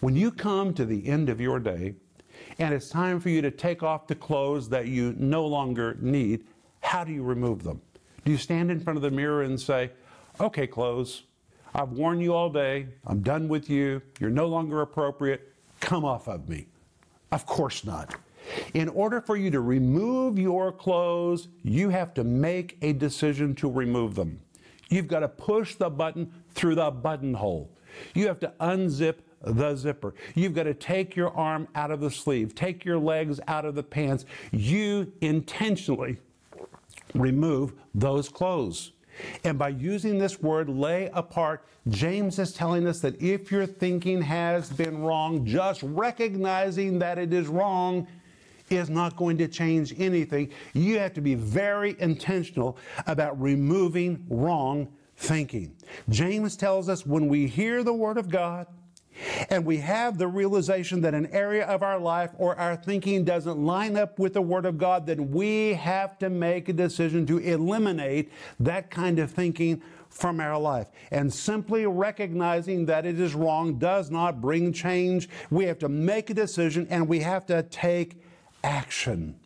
when 0.00 0.16
you 0.16 0.30
come 0.32 0.72
to 0.74 0.86
the 0.86 1.06
end 1.06 1.28
of 1.28 1.40
your 1.40 1.60
day 1.60 1.94
and 2.58 2.72
it's 2.72 2.88
time 2.88 3.20
for 3.20 3.28
you 3.28 3.42
to 3.42 3.50
take 3.50 3.82
off 3.82 4.06
the 4.06 4.14
clothes 4.14 4.70
that 4.70 4.88
you 4.88 5.14
no 5.18 5.46
longer 5.46 5.98
need, 6.00 6.46
how 6.80 7.04
do 7.04 7.12
you 7.12 7.22
remove 7.22 7.62
them? 7.62 7.82
Do 8.24 8.32
you 8.32 8.38
stand 8.38 8.70
in 8.70 8.80
front 8.80 8.96
of 8.96 9.02
the 9.02 9.10
mirror 9.10 9.42
and 9.42 9.60
say, 9.60 9.90
Okay, 10.40 10.66
clothes, 10.66 11.24
I've 11.74 11.92
worn 11.92 12.20
you 12.20 12.34
all 12.34 12.48
day. 12.48 12.88
I'm 13.06 13.20
done 13.20 13.48
with 13.48 13.68
you. 13.68 14.00
You're 14.20 14.30
no 14.30 14.46
longer 14.46 14.80
appropriate. 14.80 15.52
Come 15.80 16.04
off 16.04 16.28
of 16.28 16.48
me. 16.48 16.66
Of 17.32 17.44
course 17.44 17.84
not. 17.84 18.14
In 18.74 18.88
order 18.88 19.20
for 19.20 19.36
you 19.36 19.50
to 19.50 19.60
remove 19.60 20.38
your 20.38 20.72
clothes, 20.72 21.48
you 21.62 21.88
have 21.90 22.14
to 22.14 22.24
make 22.24 22.76
a 22.82 22.92
decision 22.92 23.54
to 23.56 23.70
remove 23.70 24.14
them. 24.14 24.40
You've 24.88 25.08
got 25.08 25.20
to 25.20 25.28
push 25.28 25.74
the 25.74 25.90
button 25.90 26.32
through 26.54 26.76
the 26.76 26.90
buttonhole. 26.90 27.70
You 28.14 28.28
have 28.28 28.40
to 28.40 28.52
unzip 28.60 29.16
the 29.42 29.74
zipper. 29.74 30.14
You've 30.34 30.54
got 30.54 30.64
to 30.64 30.74
take 30.74 31.16
your 31.16 31.30
arm 31.36 31.68
out 31.74 31.90
of 31.90 32.00
the 32.00 32.10
sleeve, 32.10 32.54
take 32.54 32.84
your 32.84 32.98
legs 32.98 33.40
out 33.48 33.64
of 33.64 33.74
the 33.74 33.82
pants. 33.82 34.24
You 34.52 35.12
intentionally 35.20 36.18
remove 37.14 37.74
those 37.94 38.28
clothes. 38.28 38.92
And 39.44 39.58
by 39.58 39.68
using 39.68 40.18
this 40.18 40.42
word 40.42 40.68
lay 40.68 41.10
apart, 41.14 41.64
James 41.88 42.38
is 42.38 42.52
telling 42.52 42.86
us 42.86 43.00
that 43.00 43.20
if 43.22 43.50
your 43.50 43.64
thinking 43.64 44.20
has 44.20 44.68
been 44.68 44.98
wrong, 44.98 45.46
just 45.46 45.82
recognizing 45.82 46.98
that 46.98 47.18
it 47.18 47.32
is 47.32 47.46
wrong 47.46 48.06
is 48.68 48.90
not 48.90 49.16
going 49.16 49.38
to 49.38 49.48
change 49.48 49.94
anything. 49.98 50.50
You 50.74 50.98
have 50.98 51.14
to 51.14 51.20
be 51.20 51.34
very 51.34 51.96
intentional 51.98 52.76
about 53.06 53.40
removing 53.40 54.24
wrong 54.28 54.88
thinking. 55.16 55.74
James 56.08 56.56
tells 56.56 56.88
us 56.88 57.06
when 57.06 57.28
we 57.28 57.46
hear 57.46 57.82
the 57.82 57.94
Word 57.94 58.18
of 58.18 58.28
God, 58.28 58.66
and 59.48 59.64
we 59.64 59.78
have 59.78 60.18
the 60.18 60.28
realization 60.28 61.00
that 61.00 61.14
an 61.14 61.26
area 61.32 61.64
of 61.66 61.82
our 61.82 61.98
life 61.98 62.30
or 62.36 62.54
our 62.56 62.76
thinking 62.76 63.24
doesn't 63.24 63.58
line 63.58 63.96
up 63.96 64.18
with 64.18 64.34
the 64.34 64.42
Word 64.42 64.66
of 64.66 64.78
God, 64.78 65.06
then 65.06 65.30
we 65.30 65.74
have 65.74 66.18
to 66.18 66.28
make 66.28 66.68
a 66.68 66.72
decision 66.72 67.26
to 67.26 67.38
eliminate 67.38 68.30
that 68.60 68.90
kind 68.90 69.18
of 69.18 69.30
thinking 69.30 69.82
from 70.10 70.40
our 70.40 70.58
life. 70.58 70.88
And 71.10 71.32
simply 71.32 71.86
recognizing 71.86 72.86
that 72.86 73.06
it 73.06 73.18
is 73.20 73.34
wrong 73.34 73.78
does 73.78 74.10
not 74.10 74.40
bring 74.40 74.72
change. 74.72 75.28
We 75.50 75.64
have 75.66 75.78
to 75.80 75.88
make 75.88 76.30
a 76.30 76.34
decision 76.34 76.86
and 76.90 77.08
we 77.08 77.20
have 77.20 77.46
to 77.46 77.62
take 77.64 78.20
action. 78.66 79.36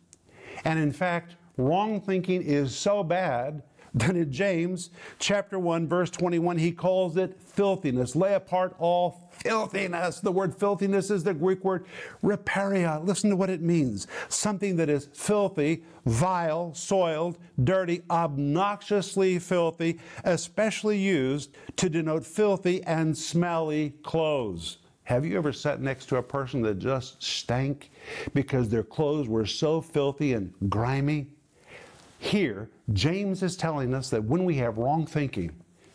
And 0.65 0.79
in 0.79 0.91
fact, 0.91 1.35
wrong 1.57 2.01
thinking 2.01 2.41
is 2.41 2.75
so 2.75 3.03
bad 3.03 3.63
that 3.93 4.15
in 4.15 4.31
James 4.31 4.89
chapter 5.19 5.59
1 5.59 5.87
verse 5.87 6.09
21 6.09 6.57
he 6.57 6.71
calls 6.71 7.17
it 7.17 7.37
filthiness. 7.39 8.15
Lay 8.15 8.33
apart 8.33 8.73
all 8.79 9.29
filthiness. 9.31 10.21
The 10.21 10.31
word 10.31 10.55
filthiness 10.55 11.11
is 11.11 11.23
the 11.23 11.33
Greek 11.33 11.63
word 11.63 11.85
rhiparia. 12.23 13.05
Listen 13.05 13.29
to 13.29 13.35
what 13.35 13.49
it 13.49 13.61
means. 13.61 14.07
Something 14.29 14.77
that 14.77 14.89
is 14.89 15.09
filthy, 15.13 15.83
vile, 16.05 16.73
soiled, 16.73 17.37
dirty, 17.63 18.01
obnoxiously 18.09 19.39
filthy, 19.39 19.99
especially 20.23 20.97
used 20.97 21.51
to 21.75 21.89
denote 21.89 22.25
filthy 22.25 22.81
and 22.83 23.17
smelly 23.17 23.93
clothes. 24.03 24.77
Have 25.03 25.25
you 25.25 25.37
ever 25.37 25.51
sat 25.51 25.81
next 25.81 26.05
to 26.07 26.17
a 26.17 26.23
person 26.23 26.61
that 26.61 26.79
just 26.79 27.21
stank 27.21 27.91
because 28.33 28.69
their 28.69 28.83
clothes 28.83 29.27
were 29.27 29.45
so 29.45 29.81
filthy 29.81 30.33
and 30.33 30.53
grimy? 30.69 31.27
Here, 32.19 32.69
James 32.93 33.41
is 33.41 33.57
telling 33.57 33.93
us 33.93 34.09
that 34.11 34.23
when 34.23 34.45
we 34.45 34.55
have 34.57 34.77
wrong 34.77 35.05
thinking, 35.05 35.51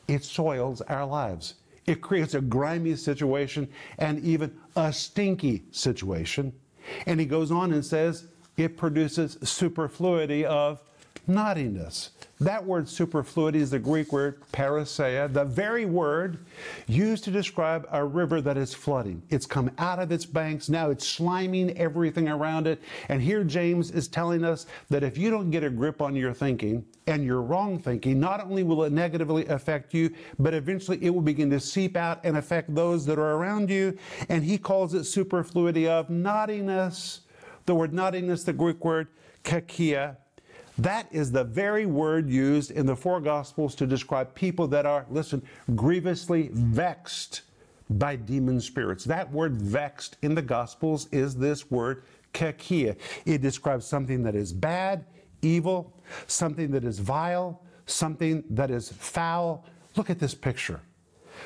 it 0.08 0.24
soils 0.24 0.80
our 0.82 1.06
lives. 1.06 1.54
It 1.86 2.00
creates 2.00 2.34
a 2.34 2.40
grimy 2.40 2.96
situation 2.96 3.68
and 3.98 4.18
even 4.24 4.56
a 4.74 4.92
stinky 4.92 5.64
situation. 5.70 6.52
And 7.06 7.20
he 7.20 7.26
goes 7.26 7.50
on 7.50 7.72
and 7.72 7.84
says 7.84 8.26
it 8.56 8.76
produces 8.76 9.38
superfluity 9.42 10.44
of 10.44 10.82
naughtiness. 11.26 12.10
That 12.38 12.66
word 12.66 12.86
superfluity 12.86 13.60
is 13.60 13.70
the 13.70 13.78
Greek 13.78 14.12
word 14.12 14.42
parousia, 14.52 15.32
the 15.32 15.44
very 15.46 15.86
word 15.86 16.38
used 16.86 17.24
to 17.24 17.30
describe 17.30 17.88
a 17.90 18.04
river 18.04 18.42
that 18.42 18.58
is 18.58 18.74
flooding. 18.74 19.22
It's 19.30 19.46
come 19.46 19.70
out 19.78 19.98
of 19.98 20.12
its 20.12 20.26
banks, 20.26 20.68
now 20.68 20.90
it's 20.90 21.18
sliming 21.18 21.74
everything 21.76 22.28
around 22.28 22.66
it. 22.66 22.82
And 23.08 23.22
here 23.22 23.42
James 23.42 23.90
is 23.90 24.06
telling 24.06 24.44
us 24.44 24.66
that 24.90 25.02
if 25.02 25.16
you 25.16 25.30
don't 25.30 25.50
get 25.50 25.64
a 25.64 25.70
grip 25.70 26.02
on 26.02 26.14
your 26.14 26.34
thinking 26.34 26.84
and 27.06 27.24
your 27.24 27.40
wrong 27.40 27.78
thinking, 27.78 28.20
not 28.20 28.44
only 28.44 28.62
will 28.62 28.84
it 28.84 28.92
negatively 28.92 29.46
affect 29.46 29.94
you, 29.94 30.10
but 30.38 30.52
eventually 30.52 30.98
it 31.00 31.08
will 31.08 31.22
begin 31.22 31.48
to 31.50 31.60
seep 31.60 31.96
out 31.96 32.20
and 32.22 32.36
affect 32.36 32.74
those 32.74 33.06
that 33.06 33.18
are 33.18 33.36
around 33.36 33.70
you. 33.70 33.96
And 34.28 34.44
he 34.44 34.58
calls 34.58 34.92
it 34.92 35.04
superfluity 35.04 35.88
of 35.88 36.10
naughtiness. 36.10 37.22
The 37.64 37.74
word 37.74 37.94
naughtiness, 37.94 38.44
the 38.44 38.52
Greek 38.52 38.84
word 38.84 39.08
kakia, 39.42 40.18
that 40.78 41.08
is 41.10 41.32
the 41.32 41.44
very 41.44 41.86
word 41.86 42.28
used 42.28 42.70
in 42.70 42.86
the 42.86 42.96
four 42.96 43.20
Gospels 43.20 43.74
to 43.76 43.86
describe 43.86 44.34
people 44.34 44.66
that 44.68 44.86
are, 44.86 45.06
listen, 45.10 45.42
grievously 45.74 46.50
vexed 46.52 47.42
by 47.88 48.16
demon 48.16 48.60
spirits. 48.60 49.04
That 49.04 49.30
word 49.32 49.56
vexed 49.56 50.16
in 50.22 50.34
the 50.34 50.42
Gospels 50.42 51.08
is 51.12 51.36
this 51.36 51.70
word 51.70 52.02
kakia. 52.34 52.96
It 53.24 53.40
describes 53.40 53.86
something 53.86 54.22
that 54.24 54.34
is 54.34 54.52
bad, 54.52 55.06
evil, 55.42 55.94
something 56.26 56.70
that 56.72 56.84
is 56.84 56.98
vile, 56.98 57.62
something 57.86 58.44
that 58.50 58.70
is 58.70 58.90
foul. 58.90 59.64
Look 59.96 60.10
at 60.10 60.18
this 60.18 60.34
picture. 60.34 60.80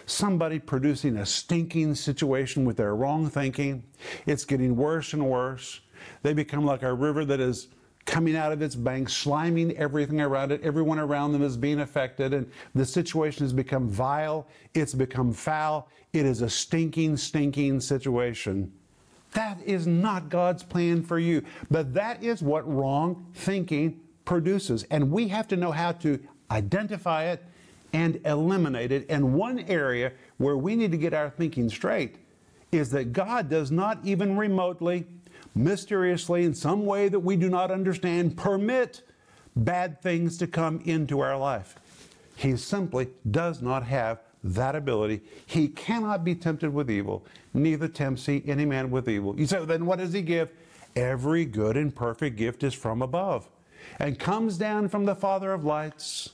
Somebody 0.06 0.58
producing 0.58 1.16
a 1.16 1.26
stinking 1.26 1.94
situation 1.94 2.64
with 2.64 2.76
their 2.76 2.94
wrong 2.94 3.28
thinking. 3.28 3.84
It's 4.26 4.44
getting 4.44 4.76
worse 4.76 5.12
and 5.12 5.28
worse. 5.28 5.80
They 6.22 6.32
become 6.32 6.64
like 6.64 6.82
a 6.82 6.92
river 6.92 7.24
that 7.24 7.40
is 7.40 7.68
coming 8.11 8.35
out 8.35 8.51
of 8.51 8.61
its 8.61 8.75
banks, 8.75 9.14
sliming 9.14 9.73
everything 9.77 10.20
around 10.20 10.51
it. 10.51 10.61
Everyone 10.64 10.99
around 10.99 11.31
them 11.33 11.42
is 11.42 11.57
being 11.57 11.79
affected, 11.79 12.35
and 12.35 12.51
the 12.75 12.85
situation 12.85 13.44
has 13.44 13.53
become 13.53 13.88
vile. 13.88 14.49
It's 14.75 14.94
become 14.94 15.33
foul. 15.33 15.88
It 16.12 16.27
is 16.27 16.42
a 16.42 16.51
stinking, 16.51 17.16
stinking 17.16 17.81
situation. 17.81 18.73
That 19.33 19.62
is 19.64 19.87
not 19.87 20.29
God's 20.29 20.64
plan 20.64 21.05
for 21.05 21.20
you. 21.20 21.42
But 21.70 21.94
that 21.94 22.23
is 22.25 22.42
what 22.42 22.68
wrong 22.68 23.27
thinking 23.33 24.01
produces. 24.25 24.83
And 24.90 25.12
we 25.12 25.29
have 25.29 25.46
to 25.49 25.57
know 25.57 25.70
how 25.70 25.92
to 25.92 26.18
identify 26.51 27.27
it 27.27 27.44
and 27.92 28.20
eliminate 28.25 28.90
it. 28.90 29.07
And 29.09 29.35
one 29.35 29.61
area 29.61 30.12
where 30.38 30.57
we 30.57 30.75
need 30.75 30.90
to 30.90 30.99
get 30.99 31.14
our 31.14 31.31
thinking 31.31 31.68
straight 31.68 32.16
is 32.73 32.90
that 32.90 33.12
God 33.12 33.49
does 33.49 33.70
not 33.70 34.01
even 34.03 34.37
remotely 34.37 35.07
mysteriously, 35.54 36.44
in 36.44 36.54
some 36.54 36.86
way 36.86 37.08
that 37.08 37.20
we 37.20 37.36
do 37.36 37.48
not 37.48 37.70
understand, 37.70 38.36
permit 38.36 39.02
bad 39.56 40.00
things 40.02 40.38
to 40.38 40.46
come 40.46 40.80
into 40.84 41.20
our 41.20 41.36
life. 41.36 41.76
He 42.36 42.56
simply 42.56 43.08
does 43.30 43.60
not 43.60 43.82
have 43.84 44.20
that 44.42 44.74
ability. 44.74 45.20
He 45.44 45.68
cannot 45.68 46.24
be 46.24 46.34
tempted 46.34 46.72
with 46.72 46.90
evil, 46.90 47.26
neither 47.52 47.88
tempts 47.88 48.26
he 48.26 48.42
any 48.46 48.64
man 48.64 48.90
with 48.90 49.08
evil. 49.08 49.38
You 49.38 49.46
say, 49.46 49.64
then 49.64 49.84
what 49.86 49.98
does 49.98 50.12
he 50.12 50.22
give? 50.22 50.50
Every 50.96 51.44
good 51.44 51.76
and 51.76 51.94
perfect 51.94 52.36
gift 52.36 52.62
is 52.62 52.74
from 52.74 53.02
above 53.02 53.48
and 53.98 54.18
comes 54.18 54.56
down 54.56 54.88
from 54.88 55.04
the 55.04 55.14
Father 55.14 55.52
of 55.52 55.64
lights, 55.64 56.30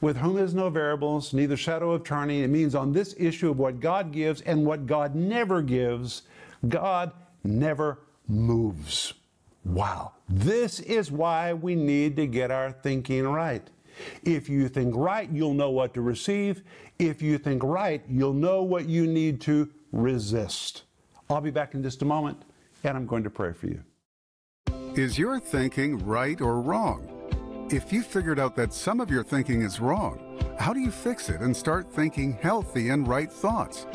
with 0.00 0.16
whom 0.16 0.38
is 0.38 0.54
no 0.54 0.70
variables, 0.70 1.32
neither 1.32 1.56
shadow 1.56 1.90
of 1.90 2.04
turning. 2.04 2.42
It 2.42 2.48
means 2.48 2.74
on 2.74 2.92
this 2.92 3.14
issue 3.18 3.50
of 3.50 3.58
what 3.58 3.80
God 3.80 4.12
gives 4.12 4.40
and 4.42 4.64
what 4.64 4.86
God 4.86 5.14
never 5.14 5.62
gives, 5.62 6.22
God 6.68 7.12
never 7.42 7.98
moves. 8.28 9.14
Wow. 9.64 10.12
This 10.28 10.80
is 10.80 11.10
why 11.10 11.52
we 11.52 11.74
need 11.74 12.16
to 12.16 12.26
get 12.26 12.50
our 12.50 12.72
thinking 12.72 13.28
right. 13.28 13.68
If 14.24 14.48
you 14.48 14.68
think 14.68 14.94
right, 14.96 15.30
you'll 15.30 15.54
know 15.54 15.70
what 15.70 15.94
to 15.94 16.00
receive. 16.00 16.62
If 16.98 17.22
you 17.22 17.38
think 17.38 17.62
right, 17.62 18.02
you'll 18.08 18.32
know 18.32 18.62
what 18.62 18.88
you 18.88 19.06
need 19.06 19.40
to 19.42 19.68
resist. 19.92 20.84
I'll 21.28 21.40
be 21.40 21.50
back 21.50 21.74
in 21.74 21.82
just 21.82 22.02
a 22.02 22.04
moment, 22.04 22.42
and 22.84 22.96
I'm 22.96 23.06
going 23.06 23.24
to 23.24 23.30
pray 23.30 23.52
for 23.52 23.66
you. 23.66 23.82
Is 24.94 25.18
your 25.18 25.38
thinking 25.38 25.98
right 25.98 26.40
or 26.40 26.60
wrong? 26.60 27.08
If 27.70 27.92
you 27.92 28.02
figured 28.02 28.38
out 28.38 28.56
that 28.56 28.74
some 28.74 29.00
of 29.00 29.10
your 29.10 29.24
thinking 29.24 29.62
is 29.62 29.80
wrong, 29.80 30.20
how 30.58 30.72
do 30.72 30.80
you 30.80 30.90
fix 30.90 31.30
it 31.30 31.40
and 31.40 31.56
start 31.56 31.90
thinking 31.90 32.34
healthy 32.34 32.90
and 32.90 33.08
right 33.08 33.32
thoughts? 33.32 33.86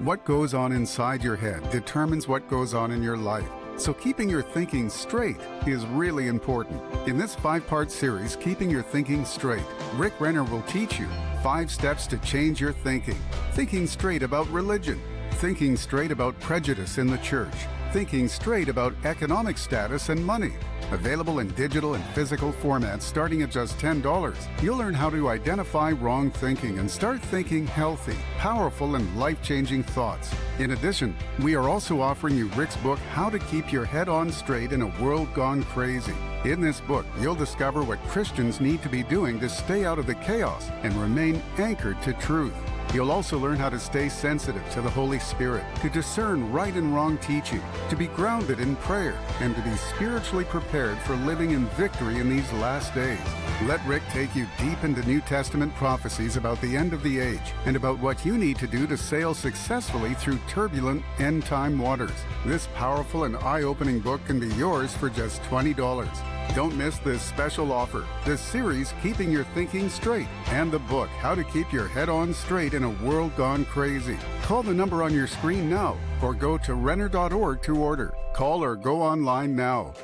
What 0.00 0.24
goes 0.24 0.54
on 0.54 0.72
inside 0.72 1.22
your 1.22 1.36
head 1.36 1.70
determines 1.70 2.26
what 2.26 2.48
goes 2.48 2.74
on 2.74 2.90
in 2.90 3.02
your 3.02 3.16
life. 3.16 3.48
So, 3.82 3.92
keeping 3.92 4.28
your 4.28 4.42
thinking 4.42 4.88
straight 4.88 5.38
is 5.66 5.84
really 5.86 6.28
important. 6.28 6.80
In 7.08 7.18
this 7.18 7.34
five 7.34 7.66
part 7.66 7.90
series, 7.90 8.36
Keeping 8.36 8.70
Your 8.70 8.80
Thinking 8.84 9.24
Straight, 9.24 9.64
Rick 9.96 10.12
Renner 10.20 10.44
will 10.44 10.62
teach 10.68 11.00
you 11.00 11.08
five 11.42 11.68
steps 11.68 12.06
to 12.06 12.18
change 12.18 12.60
your 12.60 12.70
thinking. 12.72 13.18
Thinking 13.54 13.88
straight 13.88 14.22
about 14.22 14.48
religion, 14.50 15.02
thinking 15.32 15.76
straight 15.76 16.12
about 16.12 16.38
prejudice 16.38 16.98
in 16.98 17.08
the 17.08 17.18
church, 17.18 17.56
thinking 17.92 18.26
straight 18.26 18.68
about 18.68 18.94
economic 19.04 19.58
status 19.58 20.08
and 20.08 20.24
money 20.24 20.52
Available 20.92 21.38
in 21.38 21.48
digital 21.54 21.94
and 21.94 22.04
physical 22.08 22.52
formats 22.52 23.00
starting 23.02 23.40
at 23.40 23.50
just 23.50 23.78
$10, 23.78 24.36
you'll 24.62 24.76
learn 24.76 24.92
how 24.92 25.08
to 25.08 25.30
identify 25.30 25.90
wrong 25.92 26.30
thinking 26.30 26.78
and 26.78 26.90
start 26.90 27.22
thinking 27.22 27.66
healthy, 27.66 28.16
powerful, 28.36 28.94
and 28.94 29.18
life 29.18 29.40
changing 29.42 29.84
thoughts. 29.84 30.30
In 30.58 30.72
addition, 30.72 31.16
we 31.40 31.54
are 31.54 31.66
also 31.66 32.02
offering 32.02 32.36
you 32.36 32.48
Rick's 32.48 32.76
book, 32.76 32.98
How 33.14 33.30
to 33.30 33.38
Keep 33.38 33.72
Your 33.72 33.86
Head 33.86 34.10
On 34.10 34.30
Straight 34.30 34.72
in 34.72 34.82
a 34.82 35.02
World 35.02 35.32
Gone 35.32 35.62
Crazy. 35.64 36.14
In 36.44 36.60
this 36.60 36.82
book, 36.82 37.06
you'll 37.18 37.34
discover 37.34 37.82
what 37.82 38.02
Christians 38.08 38.60
need 38.60 38.82
to 38.82 38.90
be 38.90 39.02
doing 39.02 39.40
to 39.40 39.48
stay 39.48 39.86
out 39.86 39.98
of 39.98 40.06
the 40.06 40.16
chaos 40.16 40.68
and 40.82 40.92
remain 40.94 41.42
anchored 41.56 42.02
to 42.02 42.12
truth. 42.14 42.52
You'll 42.94 43.10
also 43.10 43.38
learn 43.38 43.56
how 43.56 43.70
to 43.70 43.78
stay 43.78 44.08
sensitive 44.08 44.68
to 44.72 44.82
the 44.82 44.90
Holy 44.90 45.18
Spirit, 45.18 45.64
to 45.80 45.88
discern 45.88 46.52
right 46.52 46.74
and 46.74 46.94
wrong 46.94 47.16
teaching, 47.18 47.62
to 47.88 47.96
be 47.96 48.06
grounded 48.08 48.60
in 48.60 48.76
prayer, 48.76 49.18
and 49.40 49.54
to 49.56 49.62
be 49.62 49.74
spiritually 49.76 50.44
prepared 50.44 50.98
for 50.98 51.16
living 51.16 51.52
in 51.52 51.66
victory 51.76 52.18
in 52.18 52.28
these 52.28 52.52
last 52.54 52.94
days. 52.94 53.18
Let 53.66 53.84
Rick 53.86 54.02
take 54.10 54.34
you 54.34 54.46
deep 54.58 54.82
into 54.84 55.06
New 55.06 55.20
Testament 55.20 55.74
prophecies 55.76 56.36
about 56.36 56.60
the 56.60 56.76
end 56.76 56.92
of 56.92 57.02
the 57.02 57.18
age 57.18 57.54
and 57.64 57.76
about 57.76 57.98
what 58.00 58.24
you 58.26 58.36
need 58.36 58.58
to 58.58 58.66
do 58.66 58.86
to 58.86 58.96
sail 58.96 59.34
successfully 59.34 60.14
through 60.14 60.38
turbulent 60.48 61.02
end 61.18 61.44
time 61.46 61.78
waters. 61.78 62.10
This 62.44 62.68
powerful 62.74 63.24
and 63.24 63.36
eye 63.36 63.62
opening 63.62 64.00
book 64.00 64.24
can 64.26 64.40
be 64.40 64.48
yours 64.56 64.92
for 64.92 65.08
just 65.08 65.40
$20. 65.42 66.41
Don't 66.54 66.76
miss 66.76 66.98
this 66.98 67.22
special 67.22 67.72
offer 67.72 68.06
the 68.26 68.36
series 68.36 68.92
Keeping 69.02 69.32
Your 69.32 69.44
Thinking 69.54 69.88
Straight 69.88 70.28
and 70.48 70.70
the 70.70 70.78
book 70.80 71.08
How 71.08 71.34
to 71.34 71.42
Keep 71.44 71.72
Your 71.72 71.88
Head 71.88 72.10
On 72.10 72.34
Straight 72.34 72.74
in 72.74 72.84
a 72.84 72.90
World 72.90 73.34
Gone 73.36 73.64
Crazy. 73.64 74.18
Call 74.42 74.62
the 74.62 74.74
number 74.74 75.02
on 75.02 75.14
your 75.14 75.26
screen 75.26 75.70
now 75.70 75.96
or 76.22 76.34
go 76.34 76.58
to 76.58 76.74
Renner.org 76.74 77.62
to 77.62 77.76
order. 77.78 78.14
Call 78.34 78.62
or 78.62 78.76
go 78.76 79.00
online 79.00 79.56
now. 79.56 79.94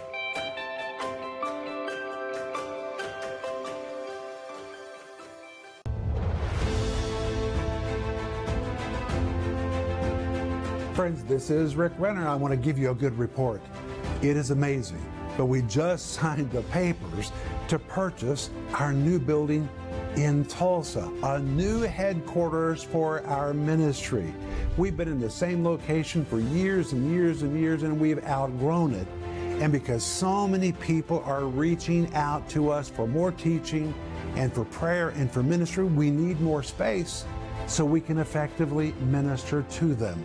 Friends, 10.95 11.23
this 11.25 11.51
is 11.51 11.77
Rick 11.77 11.93
Renner. 11.97 12.27
I 12.27 12.35
want 12.35 12.51
to 12.51 12.57
give 12.57 12.77
you 12.77 12.91
a 12.91 12.95
good 12.95 13.17
report. 13.17 13.63
It 14.21 14.37
is 14.37 14.51
amazing, 14.51 15.01
but 15.39 15.47
we 15.47 15.63
just 15.63 16.13
signed 16.13 16.51
the 16.51 16.61
papers 16.65 17.33
to 17.69 17.79
purchase 17.79 18.51
our 18.75 18.93
new 18.93 19.19
building 19.19 19.67
in 20.17 20.45
Tulsa, 20.47 21.11
a 21.23 21.39
new 21.39 21.83
headquarters 21.83 22.83
for 22.83 23.25
our 23.25 23.55
ministry. 23.55 24.35
We've 24.77 24.97
been 24.97 25.09
in 25.09 25.21
the 25.21 25.31
same 25.31 25.65
location 25.65 26.25
for 26.25 26.41
years 26.41 26.93
and 26.93 27.11
years 27.11 27.43
and 27.43 27.59
years, 27.59 27.85
and 27.85 27.99
we've 27.99 28.23
outgrown 28.27 28.95
it. 28.95 29.07
And 29.63 29.73
because 29.73 30.05
so 30.05 30.47
many 30.47 30.73
people 30.73 31.23
are 31.25 31.45
reaching 31.45 32.13
out 32.15 32.49
to 32.51 32.71
us 32.71 32.89
for 32.89 33.07
more 33.07 33.33
teaching 33.33 33.95
and 34.35 34.53
for 34.53 34.65
prayer 34.65 35.11
and 35.11 35.31
for 35.31 35.43
ministry, 35.43 35.85
we 35.85 36.11
need 36.11 36.41
more 36.41 36.63
space 36.63 37.25
so 37.67 37.85
we 37.85 38.01
can 38.01 38.19
effectively 38.19 38.93
minister 39.11 39.63
to 39.71 39.95
them. 39.95 40.25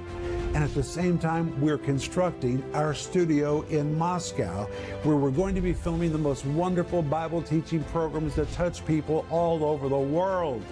And 0.53 0.63
at 0.63 0.73
the 0.75 0.83
same 0.83 1.17
time, 1.17 1.59
we're 1.59 1.79
constructing 1.79 2.63
our 2.75 2.93
studio 2.93 3.63
in 3.63 3.97
Moscow, 3.97 4.65
where 5.01 5.15
we're 5.15 5.31
going 5.31 5.55
to 5.55 5.61
be 5.61 5.73
filming 5.73 6.11
the 6.11 6.17
most 6.19 6.45
wonderful 6.45 7.01
Bible 7.01 7.41
teaching 7.41 7.83
programs 7.85 8.35
that 8.35 8.51
touch 8.51 8.85
people 8.85 9.25
all 9.31 9.63
over 9.63 9.89
the 9.89 9.97
world. 9.97 10.63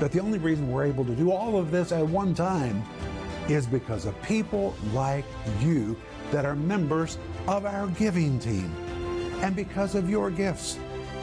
But 0.00 0.10
the 0.10 0.18
only 0.18 0.38
reason 0.38 0.72
we're 0.72 0.86
able 0.86 1.04
to 1.04 1.14
do 1.14 1.30
all 1.30 1.56
of 1.56 1.70
this 1.70 1.92
at 1.92 2.04
one 2.04 2.34
time 2.34 2.82
is 3.48 3.64
because 3.66 4.06
of 4.06 4.20
people 4.22 4.74
like 4.92 5.24
you 5.60 5.96
that 6.32 6.44
are 6.44 6.56
members 6.56 7.16
of 7.46 7.64
our 7.64 7.86
giving 7.88 8.40
team 8.40 8.74
and 9.42 9.54
because 9.54 9.94
of 9.94 10.10
your 10.10 10.30
gifts. 10.30 10.78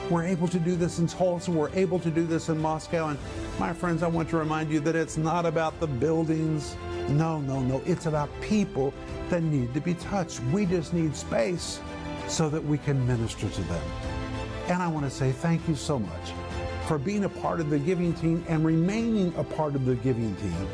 We're 0.09 0.23
able 0.23 0.47
to 0.47 0.59
do 0.59 0.75
this 0.75 0.97
in 0.97 1.05
Tulsa, 1.05 1.51
we're 1.51 1.69
able 1.75 1.99
to 1.99 2.09
do 2.09 2.25
this 2.25 2.49
in 2.49 2.59
Moscow. 2.59 3.09
And 3.09 3.19
my 3.59 3.73
friends, 3.73 4.01
I 4.01 4.07
want 4.07 4.27
to 4.29 4.37
remind 4.37 4.71
you 4.71 4.79
that 4.79 4.95
it's 4.95 5.17
not 5.17 5.45
about 5.45 5.79
the 5.79 5.85
buildings. 5.85 6.75
No, 7.09 7.39
no, 7.39 7.59
no. 7.61 7.83
It's 7.85 8.07
about 8.07 8.29
people 8.41 8.91
that 9.29 9.43
need 9.43 9.71
to 9.75 9.81
be 9.81 9.93
touched. 9.93 10.39
We 10.45 10.65
just 10.65 10.93
need 10.93 11.15
space 11.15 11.79
so 12.27 12.49
that 12.49 12.63
we 12.63 12.79
can 12.79 13.05
minister 13.05 13.49
to 13.49 13.61
them. 13.61 13.83
And 14.67 14.81
I 14.81 14.87
want 14.87 15.05
to 15.05 15.11
say 15.11 15.31
thank 15.31 15.67
you 15.67 15.75
so 15.75 15.99
much 15.99 16.31
for 16.87 16.97
being 16.97 17.25
a 17.25 17.29
part 17.29 17.59
of 17.59 17.69
the 17.69 17.77
giving 17.77 18.13
team 18.13 18.43
and 18.47 18.65
remaining 18.65 19.31
a 19.37 19.43
part 19.43 19.75
of 19.75 19.85
the 19.85 19.95
giving 19.95 20.35
team 20.37 20.67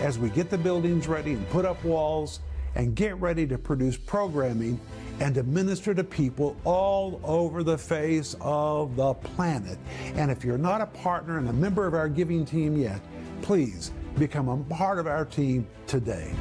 as 0.00 0.18
we 0.18 0.30
get 0.30 0.48
the 0.48 0.56
buildings 0.56 1.08
ready 1.08 1.32
and 1.32 1.46
put 1.50 1.66
up 1.66 1.82
walls 1.84 2.40
and 2.78 2.94
get 2.94 3.20
ready 3.20 3.46
to 3.46 3.58
produce 3.58 3.96
programming 3.96 4.80
and 5.20 5.34
to 5.34 5.42
minister 5.42 5.92
to 5.92 6.04
people 6.04 6.56
all 6.64 7.20
over 7.24 7.62
the 7.64 7.76
face 7.76 8.36
of 8.40 8.94
the 8.96 9.12
planet. 9.14 9.76
And 10.14 10.30
if 10.30 10.44
you're 10.44 10.56
not 10.56 10.80
a 10.80 10.86
partner 10.86 11.38
and 11.38 11.48
a 11.48 11.52
member 11.52 11.86
of 11.86 11.94
our 11.94 12.08
giving 12.08 12.46
team 12.46 12.76
yet, 12.76 13.00
please 13.42 13.90
become 14.16 14.48
a 14.48 14.56
part 14.74 14.98
of 14.98 15.08
our 15.08 15.24
team 15.24 15.66
today. 15.86 16.32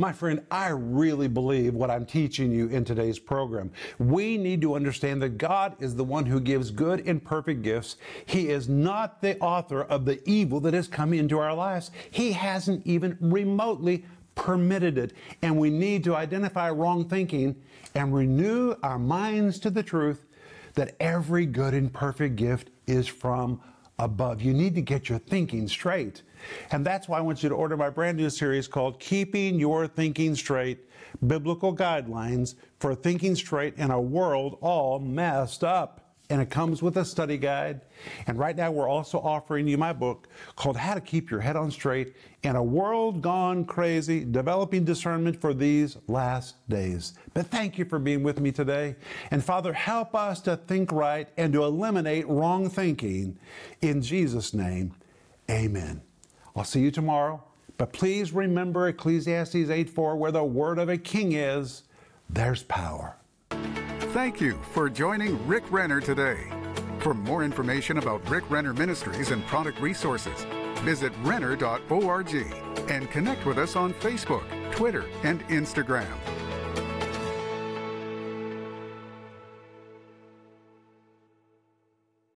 My 0.00 0.12
friend, 0.12 0.46
I 0.48 0.68
really 0.68 1.26
believe 1.26 1.74
what 1.74 1.90
I'm 1.90 2.06
teaching 2.06 2.52
you 2.52 2.68
in 2.68 2.84
today's 2.84 3.18
program. 3.18 3.72
We 3.98 4.38
need 4.38 4.60
to 4.60 4.76
understand 4.76 5.20
that 5.22 5.38
God 5.38 5.74
is 5.82 5.96
the 5.96 6.04
one 6.04 6.24
who 6.24 6.38
gives 6.38 6.70
good 6.70 7.04
and 7.04 7.24
perfect 7.24 7.62
gifts. 7.62 7.96
He 8.24 8.48
is 8.48 8.68
not 8.68 9.20
the 9.20 9.36
author 9.40 9.82
of 9.82 10.04
the 10.04 10.22
evil 10.24 10.60
that 10.60 10.72
has 10.72 10.86
come 10.86 11.12
into 11.12 11.40
our 11.40 11.52
lives. 11.52 11.90
He 12.12 12.30
hasn't 12.30 12.86
even 12.86 13.18
remotely 13.20 14.04
permitted 14.36 14.98
it. 14.98 15.14
And 15.42 15.58
we 15.58 15.68
need 15.68 16.04
to 16.04 16.14
identify 16.14 16.70
wrong 16.70 17.08
thinking 17.08 17.56
and 17.96 18.14
renew 18.14 18.76
our 18.84 19.00
minds 19.00 19.58
to 19.58 19.68
the 19.68 19.82
truth 19.82 20.26
that 20.74 20.94
every 21.00 21.44
good 21.44 21.74
and 21.74 21.92
perfect 21.92 22.36
gift 22.36 22.70
is 22.86 23.08
from 23.08 23.60
above. 23.98 24.42
You 24.42 24.54
need 24.54 24.76
to 24.76 24.80
get 24.80 25.08
your 25.08 25.18
thinking 25.18 25.66
straight. 25.66 26.22
And 26.70 26.84
that's 26.84 27.08
why 27.08 27.18
I 27.18 27.20
want 27.20 27.42
you 27.42 27.48
to 27.48 27.54
order 27.54 27.76
my 27.76 27.90
brand 27.90 28.16
new 28.16 28.30
series 28.30 28.68
called 28.68 29.00
Keeping 29.00 29.58
Your 29.58 29.86
Thinking 29.86 30.34
Straight 30.34 30.88
Biblical 31.26 31.74
Guidelines 31.74 32.54
for 32.78 32.94
Thinking 32.94 33.34
Straight 33.34 33.74
in 33.76 33.90
a 33.90 34.00
World 34.00 34.58
All 34.60 34.98
Messed 34.98 35.64
Up 35.64 36.08
and 36.30 36.42
it 36.42 36.50
comes 36.50 36.82
with 36.82 36.96
a 36.98 37.04
study 37.04 37.38
guide. 37.38 37.80
And 38.26 38.38
right 38.38 38.54
now, 38.54 38.70
we're 38.70 38.88
also 38.88 39.18
offering 39.18 39.66
you 39.66 39.78
my 39.78 39.92
book 39.92 40.28
called 40.56 40.76
How 40.76 40.94
to 40.94 41.00
Keep 41.00 41.30
Your 41.30 41.40
Head 41.40 41.56
on 41.56 41.70
Straight 41.70 42.16
in 42.42 42.56
a 42.56 42.62
World 42.62 43.22
Gone 43.22 43.64
Crazy 43.64 44.24
Developing 44.24 44.84
Discernment 44.84 45.40
for 45.40 45.54
These 45.54 45.96
Last 46.06 46.56
Days. 46.68 47.14
But 47.32 47.46
thank 47.46 47.78
you 47.78 47.84
for 47.84 47.98
being 47.98 48.22
with 48.22 48.40
me 48.40 48.52
today. 48.52 48.96
And 49.30 49.42
Father, 49.42 49.72
help 49.72 50.14
us 50.14 50.40
to 50.42 50.56
think 50.56 50.92
right 50.92 51.28
and 51.36 51.52
to 51.54 51.64
eliminate 51.64 52.28
wrong 52.28 52.68
thinking. 52.68 53.38
In 53.80 54.02
Jesus' 54.02 54.52
name, 54.52 54.94
amen. 55.50 56.02
I'll 56.58 56.64
see 56.64 56.80
you 56.80 56.90
tomorrow. 56.90 57.42
But 57.76 57.92
please 57.92 58.32
remember 58.32 58.88
Ecclesiastes 58.88 59.70
8:4 59.70 60.16
where 60.16 60.32
the 60.32 60.42
word 60.42 60.80
of 60.80 60.88
a 60.88 60.98
king 60.98 61.32
is, 61.32 61.84
there's 62.28 62.64
power. 62.64 63.16
Thank 64.12 64.40
you 64.40 64.58
for 64.72 64.90
joining 64.90 65.46
Rick 65.46 65.70
Renner 65.70 66.00
today. 66.00 66.50
For 66.98 67.14
more 67.14 67.44
information 67.44 67.98
about 67.98 68.28
Rick 68.28 68.50
Renner 68.50 68.74
Ministries 68.74 69.30
and 69.30 69.46
product 69.46 69.80
resources, 69.80 70.44
visit 70.80 71.12
renner.org 71.22 72.34
and 72.88 73.10
connect 73.10 73.46
with 73.46 73.58
us 73.58 73.76
on 73.76 73.94
Facebook, 73.94 74.44
Twitter, 74.72 75.04
and 75.22 75.46
Instagram. 75.48 76.37